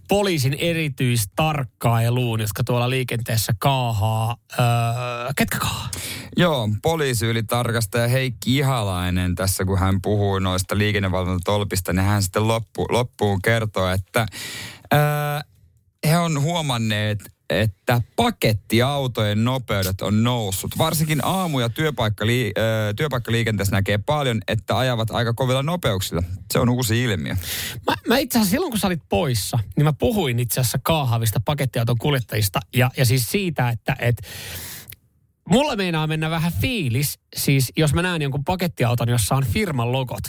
[0.08, 4.38] poliisin erityistarkkailuun, jotka tuolla liikenteessä kaahaa.
[4.60, 4.66] Öö,
[5.36, 5.90] ketkä kaahaa?
[6.38, 13.42] Joo, poliisiylitarkastaja Heikki Ihalainen tässä, kun hän puhuu noista liikennevalvontatolpista, niin hän sitten loppu, loppuun
[13.42, 14.26] kertoo, että
[14.92, 15.44] ää,
[16.08, 20.78] he on huomanneet, että pakettiautojen nopeudet on noussut.
[20.78, 22.54] Varsinkin aamu- ja työpaikkali,
[22.96, 26.24] työpaikkaliikenteessä näkee paljon, että ajavat aika kovilla nopeuksilla.
[26.54, 27.36] Se on uusi ilmiö.
[27.88, 31.40] Mä, mä itse asiassa silloin, kun sä olit poissa, niin mä puhuin itse asiassa kaahavista
[31.46, 32.60] pakettiauton kuljettajista.
[32.76, 34.22] Ja, ja siis siitä, että et,
[35.50, 40.24] mulla meinaa mennä vähän fiilis, siis jos mä näen jonkun pakettiauton, jossa on firman logot.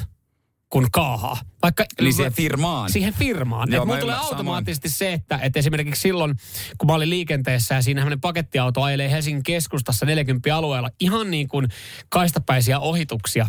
[0.72, 1.36] Kun kaahaa.
[1.62, 2.90] Vaikka, Eli siihen firmaan.
[2.90, 3.72] Siihen firmaan.
[3.72, 6.34] Joo, mulla tulee automaattisesti se, että, että esimerkiksi silloin,
[6.78, 11.68] kun mä olin liikenteessä ja siinä pakettiauto ajelee Helsingin keskustassa 40 alueella ihan niin kuin
[12.08, 13.46] kaistapäisiä ohituksia.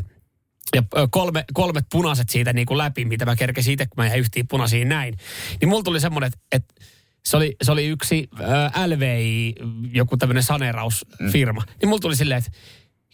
[0.76, 4.20] Ja kolme, kolmet punaiset siitä niin kuin läpi, mitä mä kerkesin itse, kun mä jäin
[4.20, 5.18] yhtiin punaisiin näin.
[5.62, 6.86] Niin mulla tuli semmoinen, että, että
[7.26, 8.44] se oli, se oli yksi ö,
[8.88, 9.56] LVI,
[9.92, 11.62] joku tämmöinen saneerausfirma.
[11.62, 11.74] Mm.
[11.82, 12.52] Niin mulla tuli silleen, että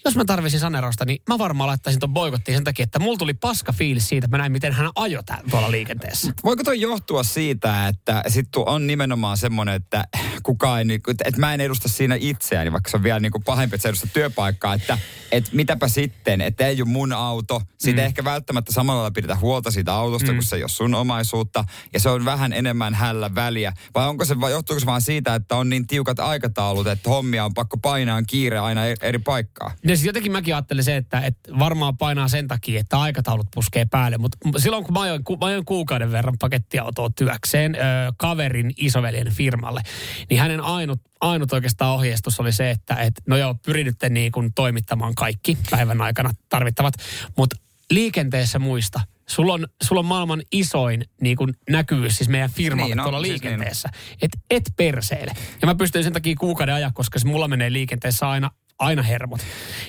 [0.05, 3.33] jos mä tarvisin saneerausta, niin mä varmaan laittaisin ton boikottiin sen takia, että mulla tuli
[3.33, 6.33] paska fiilis siitä, että mä näin, miten hän ajoi tää- tuolla liikenteessä.
[6.43, 10.03] Voiko toi johtua siitä, että sit on nimenomaan semmoinen, että
[10.43, 13.75] kukaan ei, niinku- että, mä en edusta siinä itseäni, vaikka se on vielä niinku pahempi,
[13.75, 14.97] että sä edustat työpaikkaa, että,
[15.31, 18.05] että mitäpä sitten, että ei ole mun auto, siitä mm.
[18.05, 20.35] ehkä välttämättä samalla lailla pidetä huolta siitä autosta, mm.
[20.35, 23.73] kun se ei ole sun omaisuutta, ja se on vähän enemmän hällä väliä.
[23.95, 27.45] Vai onko se, vai johtuuko se vaan siitä, että on niin tiukat aikataulut, että hommia
[27.45, 29.71] on pakko painaa kiire aina eri, eri paikkaa?
[29.89, 33.85] Ja siis jotenkin mäkin ajattelin se, että, että varmaan painaa sen takia, että aikataulut puskee
[33.85, 34.17] päälle.
[34.17, 37.79] Mutta silloin kun mä ajoin, ku, mä ajoin kuukauden verran pakettiautoa työkseen ö,
[38.17, 39.81] kaverin isoveljen firmalle,
[40.29, 44.53] niin hänen ainut, ainut oikeastaan ohjeistus oli se, että et, no joo, pyridytte niin kuin
[44.53, 46.93] toimittamaan kaikki päivän aikana tarvittavat.
[47.37, 47.55] Mutta
[47.91, 52.89] liikenteessä muista, sulla on, sulla on maailman isoin niin kuin näkyvyys, siis meidän firmalle Niin,
[52.89, 53.89] niin, no, tuolla siis liikenteessä.
[54.21, 55.31] Et, et perseele.
[55.61, 59.41] Ja mä pystyn sen takia kuukauden ajan, koska se mulla menee liikenteessä aina aina hermot.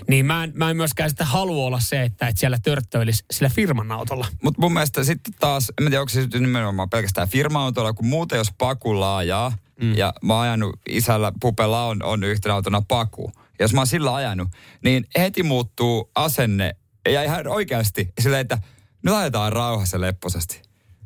[0.09, 3.48] Niin mä en, mä en myöskään sitten halua olla se, että, että siellä törttöilisi sillä
[3.48, 4.26] firman autolla.
[4.42, 8.53] Mutta mun mielestä sitten taas, en tiedä, onko se nimenomaan pelkästään firma-autolla, kun muuten jos
[8.59, 9.94] Pakulla ajaa, mm.
[9.96, 13.33] ja mä oon ajanut isällä, Pupella on, on yhtenä autona Paku.
[13.37, 14.48] Ja jos mä oon sillä ajanut,
[14.85, 16.76] niin heti muuttuu asenne,
[17.09, 18.59] ja ihan oikeasti silleen, että
[19.03, 20.62] nyt ajetaan rauhassa lepposasti.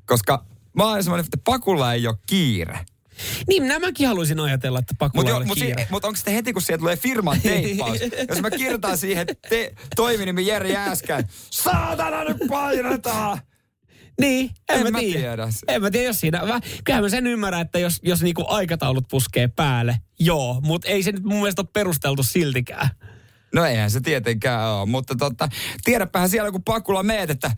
[0.06, 0.44] Koska
[0.76, 2.78] mä oon semmoinen, että Pakulla ei ole kiire.
[3.48, 5.82] Niin nämäkin haluaisin ajatella, että pakulla Mutta on mut, kiire.
[5.82, 7.98] si- mut onko sitten heti, kun sieltä tulee firman teippaus,
[8.28, 13.38] jos mä kirjoitan siihen te, toiminimi Jere Jääskän, saatana nyt painetaan!
[14.20, 15.18] Niin, en, En mä mä tiedä.
[15.18, 15.48] tiedä.
[15.68, 16.38] En mä tiedä, jos siinä...
[16.46, 21.02] Mä, kyllähän mä sen ymmärrän, että jos, jos niinku aikataulut puskee päälle, joo, mutta ei
[21.02, 22.88] se nyt mun mielestä ole perusteltu siltikään.
[23.54, 25.48] No eihän se tietenkään ole, mutta totta,
[25.84, 27.50] tiedäpähän siellä kun pakulla meet, että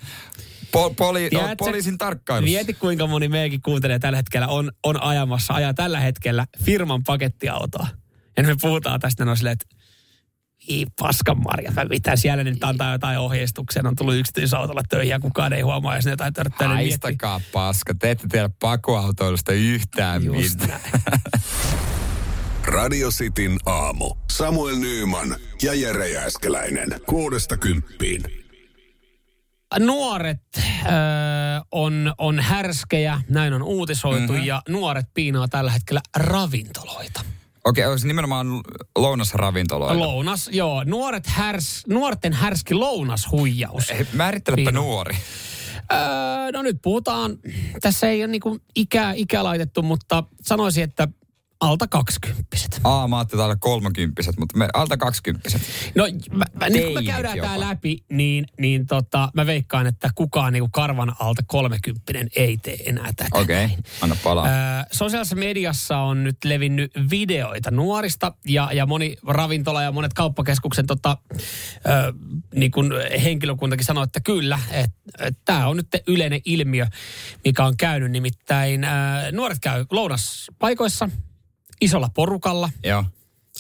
[0.72, 2.52] po, poli, Tiedätkö, on poliisin tarkkailussa.
[2.52, 7.86] Mieti kuinka moni meikin kuuntelee tällä hetkellä, on, on ajamassa, ajaa tällä hetkellä firman pakettiautoa.
[8.36, 9.76] Ja me puhutaan tästä, no silleen, että
[10.70, 15.52] Ii, paskan marja, mitä siellä nyt antaa jotain ohjeistuksia, on tullut yksityisautolla töihin ja kukaan
[15.52, 16.76] ei huomaa, jos ne jotain niin miettii.
[16.76, 20.80] Haistakaa paska, te ette tiedä pakuautoilusta yhtään Just mitään.
[22.66, 24.14] Radio Cityn aamu.
[24.30, 27.00] Samuel Nyyman ja Jere Jääskeläinen.
[27.06, 28.45] Kuudesta kymppiin.
[29.78, 30.90] Nuoret ö,
[31.72, 34.46] on, on härskejä, näin on uutisoitu, mm-hmm.
[34.46, 37.20] ja nuoret piinaa tällä hetkellä ravintoloita.
[37.64, 38.46] Okei, okay, nimenomaan
[38.98, 39.98] lounasravintoloita?
[39.98, 40.84] Lounas, joo.
[40.84, 43.90] Nuoret härs, nuorten härski lounashuijaus.
[43.90, 45.16] Hei, Määrittelepä nuori.
[45.92, 45.98] Öö,
[46.52, 47.38] no nyt puhutaan,
[47.80, 51.08] tässä ei ole niinku ikää, ikää laitettu, mutta sanoisin, että
[51.60, 52.80] alta kaksikymppiset.
[52.84, 55.62] Aa, mä ajattelin täällä kolmekymppiset, mutta me, alta kaksikymppiset.
[55.94, 57.48] No mä, mä, nyt kun me käydään jopa.
[57.48, 62.76] tämä läpi, niin, niin tota, mä veikkaan, että kukaan niinku karvan alta kolmekymppinen ei tee
[62.86, 63.28] enää tätä.
[63.32, 64.46] Okei, okay, anna palaa.
[64.46, 64.50] Ö,
[64.92, 71.16] sosiaalisessa mediassa on nyt levinnyt videoita nuorista ja, ja moni ravintola ja monet kauppakeskuksen tota,
[71.34, 72.12] ö,
[72.54, 76.86] niin kun henkilökuntakin sanoo, että kyllä, että et, tämä on nyt yleinen ilmiö,
[77.44, 78.10] mikä on käynyt.
[78.10, 78.88] Nimittäin ö,
[79.32, 81.08] nuoret käy lounaspaikoissa
[81.80, 82.70] isolla porukalla.
[82.84, 83.04] Joo.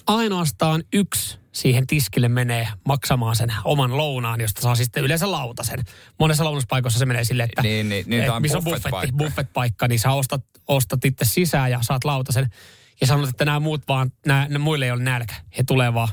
[0.06, 5.84] Ainoastaan yksi siihen tiskille menee maksamaan sen oman lounaan, josta saa sitten yleensä lautasen.
[6.18, 9.98] Monessa lounaspaikoissa se menee silleen, että Niin, niin, niin, on missä on buffetti, buffet-paikka, niin
[9.98, 12.50] sä ostat, ostat itse sisään ja saat lautasen.
[13.00, 15.34] Ja sanot, että nämä muut vaan, nämä, nämä muille ei ole nälkä.
[15.58, 16.08] He tulee vaan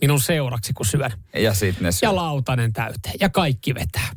[0.00, 1.12] minun seuraksi, kun syön.
[1.36, 2.08] Ja sitten ne syö.
[2.08, 3.14] Ja lautanen täyteen.
[3.20, 4.08] Ja kaikki vetää.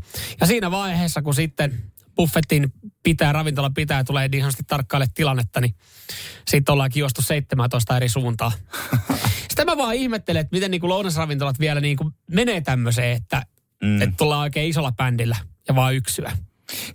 [0.42, 1.84] Ja siinä vaiheessa, kun sitten
[2.20, 5.76] buffetin pitää, ravintola pitää ja tulee niin sanotusti tarkkaille tilannetta, niin
[6.48, 8.52] sitten ollaankin juostu 17 eri suuntaa.
[9.50, 13.46] Sitä mä vaan ihmettelen, että miten niin kuin lounasravintolat vielä niin kuin menee tämmöiseen, että,
[13.84, 14.02] mm.
[14.02, 15.36] että tullaan oikein isolla bändillä
[15.68, 16.32] ja vaan yksyä.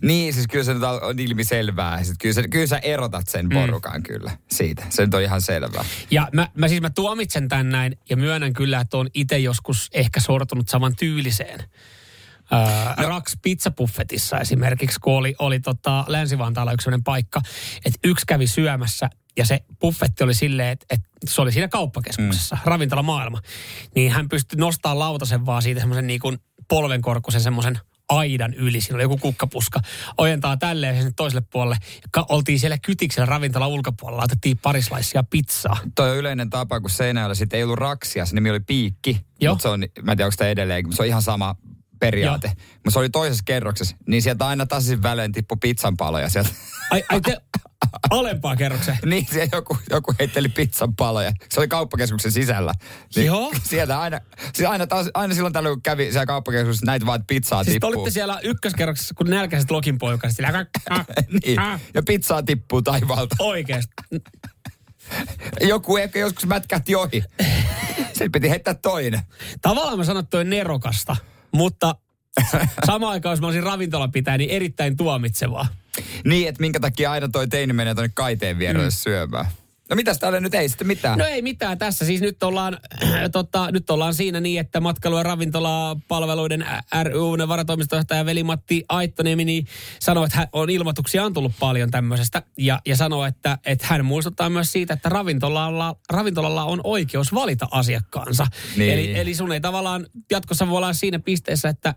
[0.01, 2.03] Niin, siis kyllä se nyt on ilmiselvää.
[2.03, 4.03] Siis kyllä, se, kyllä sä erotat sen porukan mm.
[4.03, 4.85] kyllä siitä.
[4.89, 5.85] Se nyt on ihan selvää.
[6.11, 9.89] Ja mä, mä siis mä tuomitsen tän näin ja myönnän kyllä, että on itse joskus
[9.93, 11.59] ehkä sortunut saman tyyliseen.
[12.53, 17.41] Öö, Rax Pizza Buffetissa esimerkiksi, kun oli, oli tota Länsi-Vantaalla yksi sellainen paikka,
[17.85, 22.55] että yksi kävi syömässä ja se buffetti oli silleen, että, että se oli siinä kauppakeskuksessa,
[22.55, 22.61] mm.
[22.65, 23.41] ravintola maailma.
[23.95, 27.79] Niin hän pystyi nostamaan lautasen vaan siitä semmoisen niin kuin polvenkorkuisen semmoisen
[28.09, 28.81] aidan yli.
[28.81, 29.79] Siinä oli joku kukkapuska.
[30.17, 31.77] Ojentaa tälleen sinne toiselle puolelle.
[32.11, 34.23] Ka- oltiin siellä kytiksellä ravintola ulkopuolella.
[34.23, 35.77] Otettiin parislaisia pizzaa.
[35.95, 39.25] Toi on yleinen tapa, kun Seinäjoella sitten ei ollut raksia, se nimi oli Piikki.
[39.41, 39.53] Joo.
[39.53, 41.55] Mutta se on, mä en tiedä, onko tämä edelleen, mutta se on ihan sama
[41.99, 42.47] periaate.
[42.73, 46.49] Mutta se oli toisessa kerroksessa, niin sieltä aina tasaisin välein tippui pizzan paloja sieltä.
[46.91, 47.37] Ai, ai te,
[48.09, 48.97] alempaa kerrokseen.
[49.05, 51.31] niin, siellä joku, joku heitteli pizzan paloja.
[51.49, 52.73] Se oli kauppakeskuksen sisällä.
[53.15, 53.51] Niin Joo.
[53.63, 54.19] Sieltä aina,
[54.53, 57.89] siis aina, taas, aina silloin tällöin kun kävi siellä kauppakeskuksessa, näitä vaan, pizzaa Siis tippuu.
[57.89, 60.35] olitte siellä ykköskerroksessa, kun nälkäiset lokin poikaset.
[60.35, 61.05] Sillä, äh,
[61.45, 61.59] niin.
[61.59, 61.81] äh.
[61.93, 63.35] Ja pizzaa tippuu taivaalta.
[63.39, 63.93] Oikeesti.
[65.61, 67.23] Joku ehkä joskus mätkähti ohi.
[68.17, 69.21] Sen piti heittää toinen.
[69.61, 71.15] Tavallaan mä sanon, että toi nerokasta,
[71.55, 71.95] mutta
[72.85, 75.67] samaan aikaan, jos mä olisin ravintola niin erittäin tuomitsevaa.
[76.25, 78.91] Niin, että minkä takia aina toi teini menee tuonne kaiteen vierelle mm.
[78.91, 79.45] syömään.
[79.89, 81.19] No mitäs täällä nyt ei sitten mitään?
[81.19, 82.05] No ei mitään tässä.
[82.05, 82.77] Siis nyt ollaan,
[83.31, 86.65] tota, nyt ollaan siinä niin, että matkailu- ja ravintolapalveluiden
[87.03, 89.67] RYn varatoimistojohtaja Veli-Matti Aittoniemi niin
[89.99, 92.43] sanoi, että hän on ilmoituksia on tullut paljon tämmöisestä.
[92.57, 97.67] Ja, ja sanoi, että, että hän muistuttaa myös siitä, että ravintolalla, ravintolalla on oikeus valita
[97.71, 98.47] asiakkaansa.
[98.77, 98.93] Niin.
[98.93, 101.95] Eli, eli sun ei tavallaan jatkossa voi olla siinä pisteessä, että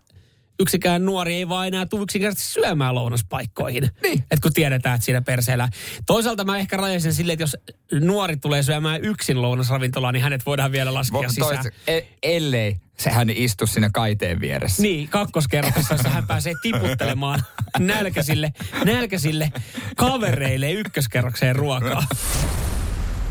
[0.61, 3.91] yksikään nuori ei vaan enää tule yksinkertaisesti syömään lounaspaikkoihin.
[4.03, 4.25] Niin.
[4.31, 5.69] Et kun tiedetään, että siinä perseellä.
[6.07, 7.57] Toisaalta mä ehkä rajaisin silleen, että jos
[8.01, 11.57] nuori tulee syömään yksin lounasravintolaan, niin hänet voidaan vielä laskea Vo- sisään.
[11.65, 14.83] tois- e- ellei sehän istu siinä kaiteen vieressä.
[14.83, 17.43] Niin, kakkoskerroksessa, jossa hän pääsee tiputtelemaan
[17.79, 18.53] nälkäisille,
[18.85, 19.53] nälkäisille
[19.97, 22.05] kavereille ykköskerrokseen ruokaa.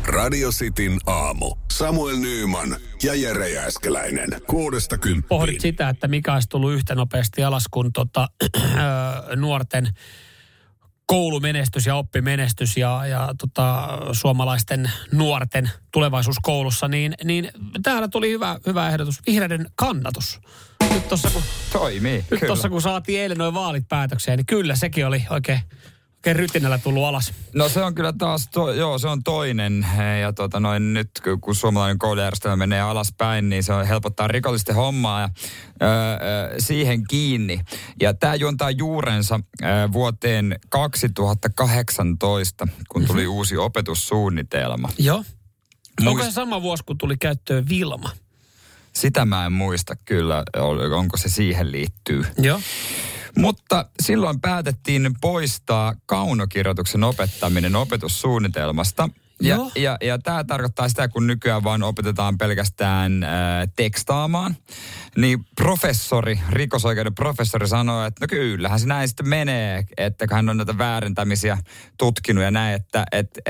[0.08, 1.56] Radio Cityn aamu.
[1.72, 4.28] Samuel Nyyman ja Jere Jääskeläinen.
[4.46, 5.60] Kuudesta Pohdit kymppiin.
[5.60, 8.28] sitä, että mikä olisi tullut yhtä nopeasti alas kuin tota,
[9.36, 9.88] nuorten
[11.06, 17.50] koulumenestys ja oppimenestys ja, ja tota, suomalaisten nuorten tulevaisuus koulussa, niin, niin
[17.82, 19.20] täällä tuli hyvä, hyvä ehdotus.
[19.26, 20.40] Vihreiden kannatus.
[20.94, 21.42] Nyt tuossa kun,
[21.72, 22.46] Toimii, nyt kyllä.
[22.46, 25.60] tossa, kun saatiin eilen noin vaalit päätökseen, niin kyllä sekin oli oikein,
[26.18, 27.32] oikein rytinällä tullut alas.
[27.54, 29.86] No se on kyllä taas, to, joo se on toinen.
[30.20, 35.20] Ja tota noin, nyt kun- suomalainen koulujärjestelmä menee alaspäin, niin se on, helpottaa rikollisten hommaa
[35.20, 35.28] ja
[35.82, 37.60] öö, siihen kiinni.
[38.00, 43.30] Ja tämä juontaa juurensa öö, vuoteen 2018, kun tuli Mhm.
[43.32, 44.88] uusi opetussuunnitelma.
[44.98, 45.24] Joo.
[46.06, 48.10] Onko Muist- se sama vuosi, kun tuli käyttöön Vilma?
[48.92, 50.44] Sitä mä en muista kyllä,
[50.96, 52.24] onko se siihen liittyy.
[52.38, 52.60] Joo.
[53.38, 59.08] Mutta silloin päätettiin poistaa kaunokirjoituksen opettaminen opetussuunnitelmasta.
[59.42, 59.70] Ja, Joo.
[59.76, 63.30] ja, ja tämä tarkoittaa sitä, kun nykyään vaan opetetaan pelkästään äh,
[63.76, 64.56] tekstaamaan.
[65.16, 70.56] Niin professori, rikosoikeuden professori sanoi, että no kyllähän se näin sitten menee, että hän on
[70.56, 71.58] näitä väärentämisiä
[71.98, 73.40] tutkinut ja näin, että, että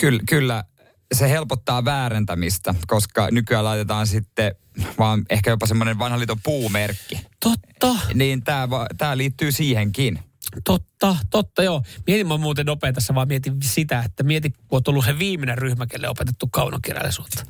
[0.00, 0.64] kyllä, kyllä
[1.12, 4.54] se helpottaa väärentämistä, koska nykyään laitetaan sitten
[4.98, 7.20] vaan ehkä jopa semmoinen vanhan liiton puumerkki.
[7.40, 10.18] Totta, Niin tämä tää liittyy siihenkin.
[10.64, 11.82] totta, totta joo.
[12.06, 15.58] Mietin mä muuten nopea tässä vaan mietin sitä, että mieti, kun on tullut se viimeinen
[15.58, 17.44] ryhmä, kelle on opetettu kaunokirjallisuutta.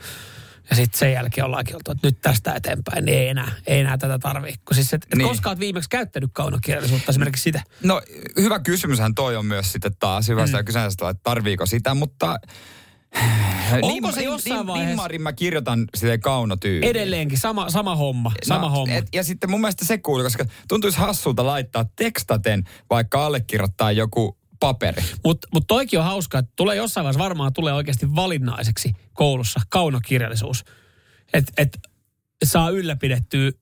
[0.70, 3.98] Ja sitten sen jälkeen ollaankin oltu, että nyt tästä eteenpäin, niin ei enää, ei enää
[3.98, 4.54] tätä tarvii.
[4.64, 5.28] Kun siis, et, et Niin.
[5.28, 7.62] koska oot viimeksi käyttänyt kaunokirjallisuutta, esimerkiksi sitä.
[7.82, 8.02] No
[8.36, 10.28] hyvä kysymyshän toi on myös sitten taas.
[10.28, 12.36] Hyvä sitä kysymystä, että tarviiko sitä, mutta...
[13.82, 16.90] Onko se jossain vaiheessa- mä kirjoitan silleen kaunotyyliin.
[16.90, 18.94] Edelleenkin sama, sama homma, sama no, homma.
[18.94, 24.38] Et, ja sitten mun mielestä se kuuluu, koska tuntuisi hassulta laittaa tekstaten, vaikka allekirjoittaa joku
[24.60, 25.02] paperi.
[25.24, 30.64] Mutta mut toikin on hauskaa, että tulee jossain vaiheessa varmaan tulee oikeasti valinnaiseksi koulussa kaunokirjallisuus.
[31.32, 31.78] Että et
[32.44, 33.52] saa ylläpidettyä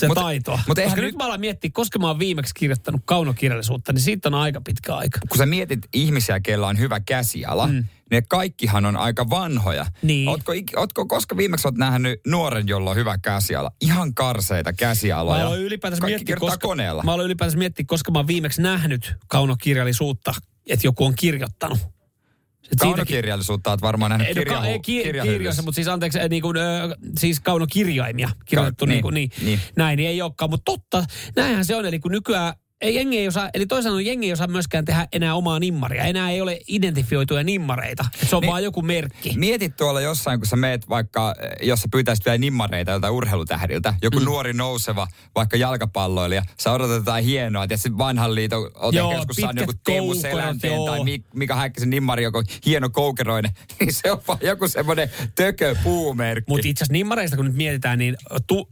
[0.00, 0.60] se Mut- taitoa.
[0.68, 4.28] mut Koska nyt nyt- mä alan miettiä, koska mä oon viimeksi kirjoittanut kaunokirjallisuutta, niin siitä
[4.28, 5.18] on aika pitkä aika.
[5.28, 7.84] Kun sä mietit ihmisiä, kellä on hyvä käsiala, mm.
[8.10, 9.86] ne kaikkihan on aika vanhoja.
[10.02, 10.28] Niin.
[10.28, 13.70] Ootko, ootko koska viimeksi oot nähnyt nuoren, jolla on hyvä käsiala?
[13.80, 15.46] Ihan karseita Mä käsialoja.
[15.46, 17.02] aloin ylipäätänsä Kaikki miettiä, koska, koneella.
[17.02, 20.34] mä aloin ylipäätänsä miettiä, koska mä oon viimeksi nähnyt kaunokirjallisuutta,
[20.70, 21.78] että joku on kirjoittanut.
[22.78, 26.56] Kaunokirjallisuutta oot varmaan nähnyt Ei, no, ka- ki- kirjoissa, mutta siis anteeksi, äh, niin kuin,
[27.18, 29.60] siis kaunokirjaimia kirjoitettu Ka- niin, kuin, niin, niin, niin.
[29.76, 30.50] näin, niin ei olekaan.
[30.50, 31.04] Mutta totta,
[31.36, 34.46] näinhän se on, eli kun nykyään ei jengi ei osaa, eli toisaalta jengi ei osaa
[34.46, 36.02] myöskään tehdä enää omaa nimmaria.
[36.04, 38.04] Enää ei ole identifioituja nimmareita.
[38.28, 38.50] Se on Niin.
[38.50, 39.32] vaan joku merkki.
[39.36, 43.94] Mietit tuolla jossain, kun sä meet vaikka, eh, jos sä pyytäisit vielä nimmareita joltain urheilutähdiltä,
[44.02, 44.24] joku mm.
[44.24, 49.72] nuori nouseva, vaikka jalkapalloilija, sä odotat jotain hienoa, että se vanhan liiton, saanut pitkät joku
[49.84, 54.68] Teemu Selänteen tai Mik- Mika Häkkisen nimmari, joku hieno koukeroinen, niin se on vaan joku
[54.68, 56.44] semmoinen tökö puumerkki.
[56.48, 58.16] Mutta itse asiassa nimmareista, kun nyt mietitään, niin
[58.46, 58.68] tu,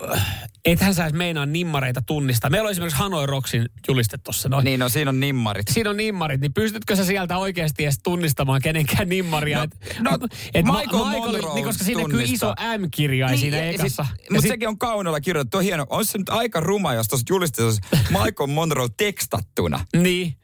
[0.72, 2.50] ethän sä edes meinaa nimmareita tunnistaa.
[2.50, 4.64] Meillä on esimerkiksi Hanoi Rocksin juliste tuossa noin.
[4.64, 5.68] Niin, no siinä on nimmarit.
[5.68, 9.58] Siinä on nimmarit, niin pystytkö sä sieltä oikeasti edes tunnistamaan kenenkään nimmaria?
[9.58, 10.18] No, Et- no,
[10.54, 12.54] et Ma- Michael Michael, Monroe niin koska siinä näkyy iso.
[12.78, 14.06] M-kirjain niin, siinä ja ekassa.
[14.30, 15.86] Mutta sit- sekin on kaunolla kirjoitettu, on hieno.
[15.90, 19.84] On se nyt aika ruma, jos tuossa julisteessa olisi Michael Monroe tekstattuna.
[19.96, 20.34] Niin.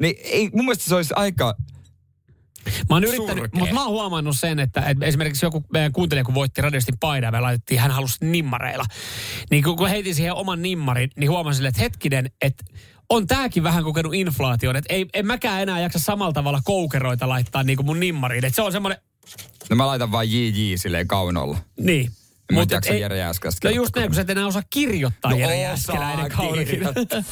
[0.00, 1.54] Niin ei, mun mielestä se olisi aika...
[2.88, 3.58] Mä oon yrittänyt, Surkea.
[3.58, 7.30] mutta mä oon huomannut sen, että, että esimerkiksi joku meidän kuuntelija, kun voitti radiostin paidaa,
[7.30, 8.84] me laitettiin, hän halusi nimmareilla.
[9.50, 12.64] Niin kun, kun heitin siihen oman nimmarin, niin huomasin, että hetkinen, että
[13.08, 17.62] on tääkin vähän kokenut inflaation, että ei, en mäkään enää jaksa samalla tavalla koukeroita laittaa
[17.62, 18.44] niin kuin mun nimmariin.
[18.44, 18.98] Että se on semmoinen,
[19.70, 21.58] No mä laitan vaan JJ silleen kaunolla.
[21.80, 22.10] niin.
[22.52, 25.36] En et jaksa Jere Jääskeläistä No just näin, kun sä et enää osaa kirjoittaa No
[25.36, 25.68] Jere
[26.36, 26.64] kaunokirja.
[26.92, 27.22] kirjoittaa.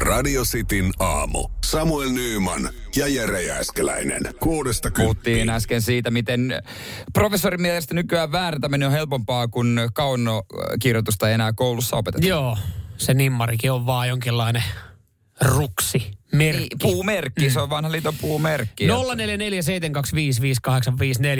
[0.00, 1.48] Radio Cityn aamu.
[1.64, 4.22] Samuel Nyyman ja Jere Jääskeläinen.
[4.40, 6.62] Kuudesta Puhuttiin äsken siitä, miten
[7.12, 12.26] professorin mielestä nykyään väärtäminen on helpompaa, kun kaunokirjoitusta ei enää koulussa opeteta.
[12.26, 12.58] Joo,
[12.96, 14.64] se nimmarikin on vaan jonkinlainen
[15.40, 16.60] ruksi, merkki.
[16.60, 18.86] Niin, Puumerkki, se on vanha liiton puumerkki.
[18.86, 18.90] 0447255854.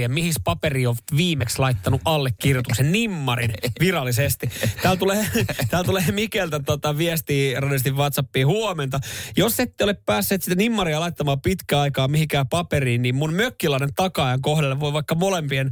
[0.09, 4.51] Mihin paperi on viimeksi laittanut allekirjoituksen nimmarin virallisesti?
[4.83, 5.27] Täällä tulee,
[5.71, 9.01] täällä tulee Mikeltä tota viestiä radistin WhatsAppiin huomenta.
[9.37, 14.43] Jos ette ole päässeet sitä nimmaria laittamaan pitkään aikaa mihinkään paperiin, niin mun mökkilainen takaajan
[14.43, 15.71] kohdalla voi vaikka molempien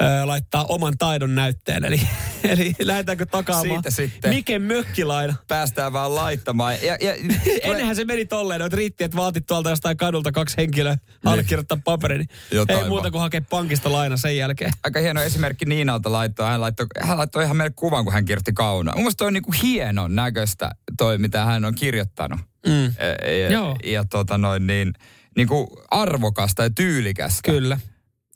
[0.00, 1.84] ö, laittaa oman taidon näytteen.
[1.84, 2.00] Eli,
[2.44, 4.34] eli lähdetäänkö takaamaan Siitä sitten.
[4.34, 5.34] Miken mökkilaina?
[5.48, 6.74] Päästään vaan laittamaan.
[6.82, 7.14] Ja, ja,
[7.62, 12.18] Ennenhän se meni tolleen, että riitti, että vaatit tuolta jostain kadulta kaksi henkilöä allekirjoittaa paperin.
[12.18, 13.12] Niin Jotain ei muuta vaan.
[13.12, 14.72] kuin hakea pankista laina sen jälkeen.
[14.84, 16.46] aika hieno esimerkki Niinalta laittoi.
[16.46, 18.94] Hän laittoi, hän laittoi ihan meille kuvan, kun hän kirjoitti kaunoa.
[18.94, 22.40] Mun mielestä toi on niinku hienon näköistä toi, mitä hän on kirjoittanut.
[22.66, 22.84] Mm.
[22.84, 23.76] Ja, ja, Joo.
[23.84, 24.92] ja tota noin niin,
[25.36, 27.52] niinku arvokasta ja tyylikästä.
[27.52, 27.80] Kyllä,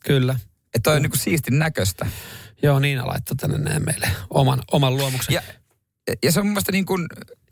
[0.05, 0.35] kyllä.
[0.65, 2.05] Että toi on niinku siistin näköistä.
[2.63, 5.33] Joo, Niina laittoi tänne näin meille oman, oman luomuksen.
[5.33, 5.41] Ja,
[6.23, 7.05] ja se on mun mielestä niin kuin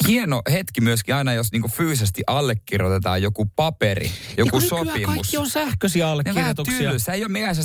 [0.08, 5.16] hieno hetki myöskin aina, jos niin kuin fyysisesti allekirjoitetaan joku paperi, joku ja nykyään sopimus.
[5.16, 6.90] kaikki on sähköisiä allekirjoituksia.
[6.90, 7.14] tylsä.
[7.14, 7.56] Ei ole mikään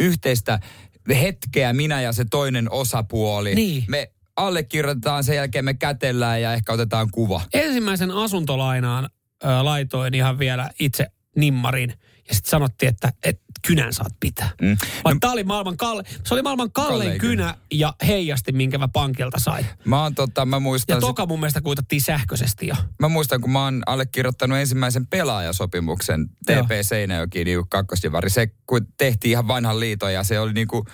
[0.00, 0.60] yhteistä
[1.08, 3.54] hetkeä, minä ja se toinen osapuoli.
[3.54, 3.84] Niin.
[3.88, 7.40] Me allekirjoitetaan, sen jälkeen me kätellään ja ehkä otetaan kuva.
[7.54, 11.94] Ensimmäisen asuntolainaan ö, laitoin ihan vielä itse nimmarin.
[12.28, 14.50] Ja sitten sanottiin, että et, kynän saat pitää.
[14.62, 14.76] Mm.
[15.20, 19.38] Tää oli maailman kalle, se oli maailman kallein Kallein kynä ja heijasti, minkä mä pankilta
[19.40, 19.66] sain.
[19.84, 22.74] Mä, oon, tota, mä, Ja muistan, sit, toka mun mielestä kuitattiin sähköisesti jo.
[23.00, 26.28] mä muistan, kun mä oon allekirjoittanut ensimmäisen pelaajasopimuksen.
[26.28, 28.30] TP Seinäjoki niin kakkosdivari.
[28.30, 30.84] Se kun tehtiin ihan vanhan liiton ja se oli niinku,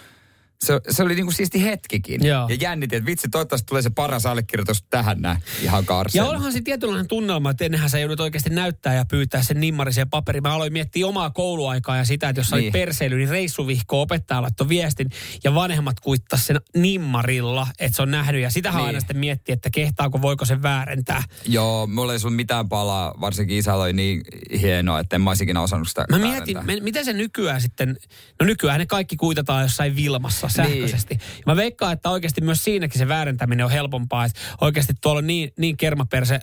[0.64, 2.26] se, se oli niinku siisti hetkikin.
[2.26, 2.48] Joo.
[2.48, 5.38] Ja jännitin, että vitsi, toivottavasti tulee se paras allekirjoitus tähän näin.
[5.62, 6.24] Ihan karseen.
[6.24, 10.10] Ja onhan se tietynlainen tunnelma, että ennenhän sä joudut oikeasti näyttää ja pyytää sen nimmarisen
[10.10, 10.40] paperi.
[10.40, 12.56] Mä aloin miettiä omaa kouluaikaa ja sitä, että jos niin.
[12.58, 12.64] Niin.
[12.66, 15.10] oli perseily, niin reissuvihko opettaja laittoi viestin
[15.44, 18.42] ja vanhemmat kuittas sen nimmarilla, että se on nähnyt.
[18.42, 18.86] Ja sitähän Niin.
[18.86, 21.22] aina sitten miettii, että kehtaako, voiko se väärentää.
[21.46, 24.22] Joo, mulla ei sun mitään palaa, varsinkin isällä oli niin
[24.60, 25.30] hienoa, että en mä
[25.62, 26.44] osannut sitä Mä väärentää.
[26.44, 27.96] mietin, me, miten se nykyään sitten,
[28.40, 31.14] no nykyään ne kaikki kuitataan jossain Vilmassa sähköisesti.
[31.14, 31.42] Niin.
[31.46, 34.24] Mä veikkaan, että oikeasti myös siinäkin se väärentäminen on helpompaa.
[34.24, 36.40] Että oikeasti tuolla on niin, niin kermaperse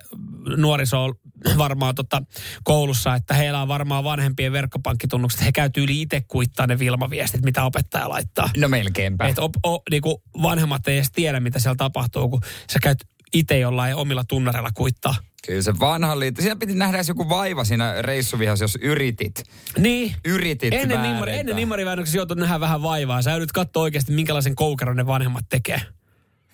[0.58, 1.15] nuoriso on
[1.58, 2.22] varmaan tota
[2.63, 5.46] koulussa, että heillä on varmaan vanhempien verkkopankkitunnukset.
[5.46, 8.50] He käy yli itse kuittaa ne Vilma-viestit, mitä opettaja laittaa.
[8.58, 9.28] No melkeinpä.
[9.28, 12.41] Että op, o, niinku vanhemmat ei edes tiedä, mitä siellä tapahtuu, kun
[12.74, 12.98] sä käyt
[13.36, 15.15] itse jollain omilla tunnareilla kuittaa.
[15.48, 16.41] Kyllä se vanha liitto.
[16.41, 19.43] Siinä piti nähdä joku vaiva siinä reissuvihassa, jos yritit.
[19.78, 20.15] Niin.
[20.26, 23.21] Yritit Ennen, nimmari, ennen nimmariväännöksessä joutui nähdä vähän vaivaa.
[23.21, 25.82] Sä joudut katsoa oikeasti, minkälaisen koukeron ne vanhemmat tekee.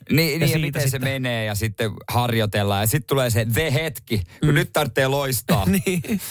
[0.09, 1.11] Niin, niin ja siitä miten se sitten.
[1.11, 2.81] menee ja sitten harjoitellaan.
[2.81, 4.55] Ja sitten tulee se the hetki, kun mm.
[4.55, 5.65] nyt tarvitsee loistaa.
[5.85, 6.21] niin.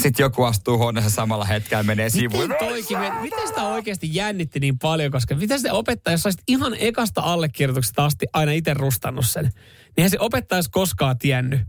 [0.00, 2.42] Sitten joku astuu huoneessa samalla hetkellä ja menee sivuun.
[2.42, 6.76] Miten, toikin, miten sitä oikeasti jännitti niin paljon, koska miten se opettaja, jos saisit ihan
[6.78, 9.50] ekasta allekirjoituksesta asti aina itse rustannut sen,
[9.96, 11.60] niin se opettaja olisi koskaan tiennyt,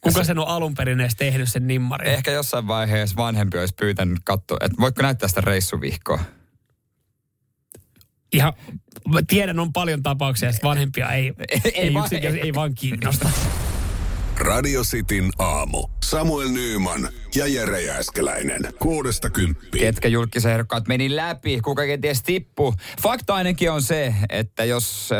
[0.00, 2.12] kuka sen on alun perin edes tehnyt sen nimmarin.
[2.12, 6.20] Ehkä jossain vaiheessa vanhempi olisi pyytänyt katsoa, että voitko näyttää sitä reissuvihkoa.
[8.32, 8.52] Ihan,
[9.28, 13.30] tiedän, on paljon tapauksia, että vanhempia ei, ei, ei, vaan- yksinkertaisesti- ei vaan kiinnosta.
[14.38, 15.88] Radio Cityn aamu.
[16.04, 18.60] Samuel Nyyman ja Jere Jääskeläinen.
[18.78, 19.80] Kuudesta kymppiin.
[19.80, 22.74] Ketkä julkisen ehdokkaat meni läpi, kuka kenties tippuu.
[23.02, 25.18] Fakta ainakin on se, että jos äh,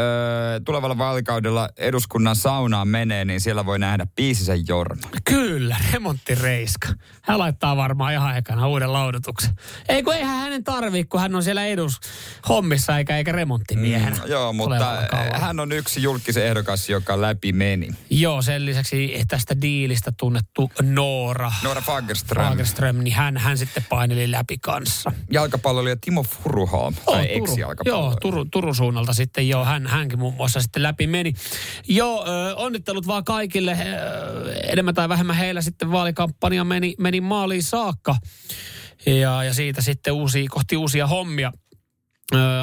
[0.64, 5.08] tulevalla vaalikaudella eduskunnan saunaan menee, niin siellä voi nähdä Piisisen Jorma.
[5.24, 6.88] Kyllä, remonttireiska.
[7.22, 9.50] Hän laittaa varmaan ihan ekana uuden laudotuksen.
[9.88, 12.00] Ei kun eihän hänen tarvii, kun hän on siellä edus
[12.48, 14.16] hommissa eikä, eikä remonttimiehenä.
[14.16, 15.02] Mm, joo, mutta
[15.32, 17.90] hän on yksi julkisen ehdokas, joka läpi meni.
[18.10, 22.46] Joo, sen lisäksi tästä diilistä tunnettu Noora Noora Fagerström.
[22.46, 25.12] Fagerström, niin hän, hän sitten paineli läpi kanssa.
[25.30, 30.60] Jalkapalloilija Timo Furuholm, tai Turu, joo, Turu, Turun suunnalta sitten joo, hän, hänkin muun muassa
[30.60, 31.32] sitten läpi meni.
[31.88, 37.62] Joo, ö, onnittelut vaan kaikille, ö, enemmän tai vähemmän heillä sitten vaalikampanja meni, meni maaliin
[37.62, 38.16] saakka.
[39.06, 41.52] Ja, ja siitä sitten uusia, kohti uusia hommia.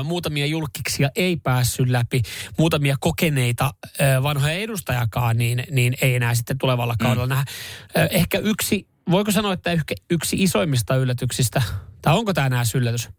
[0.03, 2.21] Muutamia julkiksia ei päässyt läpi,
[2.57, 7.29] muutamia kokeneita ö, vanhoja edustajakaan, niin, niin ei enää sitten tulevalla kaudella mm.
[7.29, 7.45] nähdä.
[8.11, 11.61] Ehkä yksi voiko sanoa, että ehkä yksi isoimmista yllätyksistä,
[12.01, 13.09] tai onko tämä enää yllätys,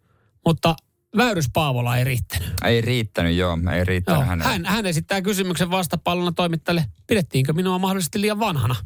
[0.46, 0.76] mutta
[1.16, 2.48] Väyrys Paavola ei riittänyt.
[2.64, 3.58] Ei riittänyt, joo.
[3.72, 4.52] Ei riittänyt Joo, hänelle.
[4.52, 8.76] hän, hän esittää kysymyksen vastapallona toimittajalle, pidettiinkö minua mahdollisesti liian vanhana?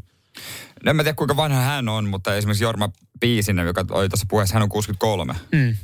[0.85, 2.91] No, en mä tiedä kuinka vanha hän on, mutta esimerkiksi Jorma
[3.21, 5.35] Piisinen, joka oli tuossa puheessa, hän on 63.
[5.53, 5.77] Mm.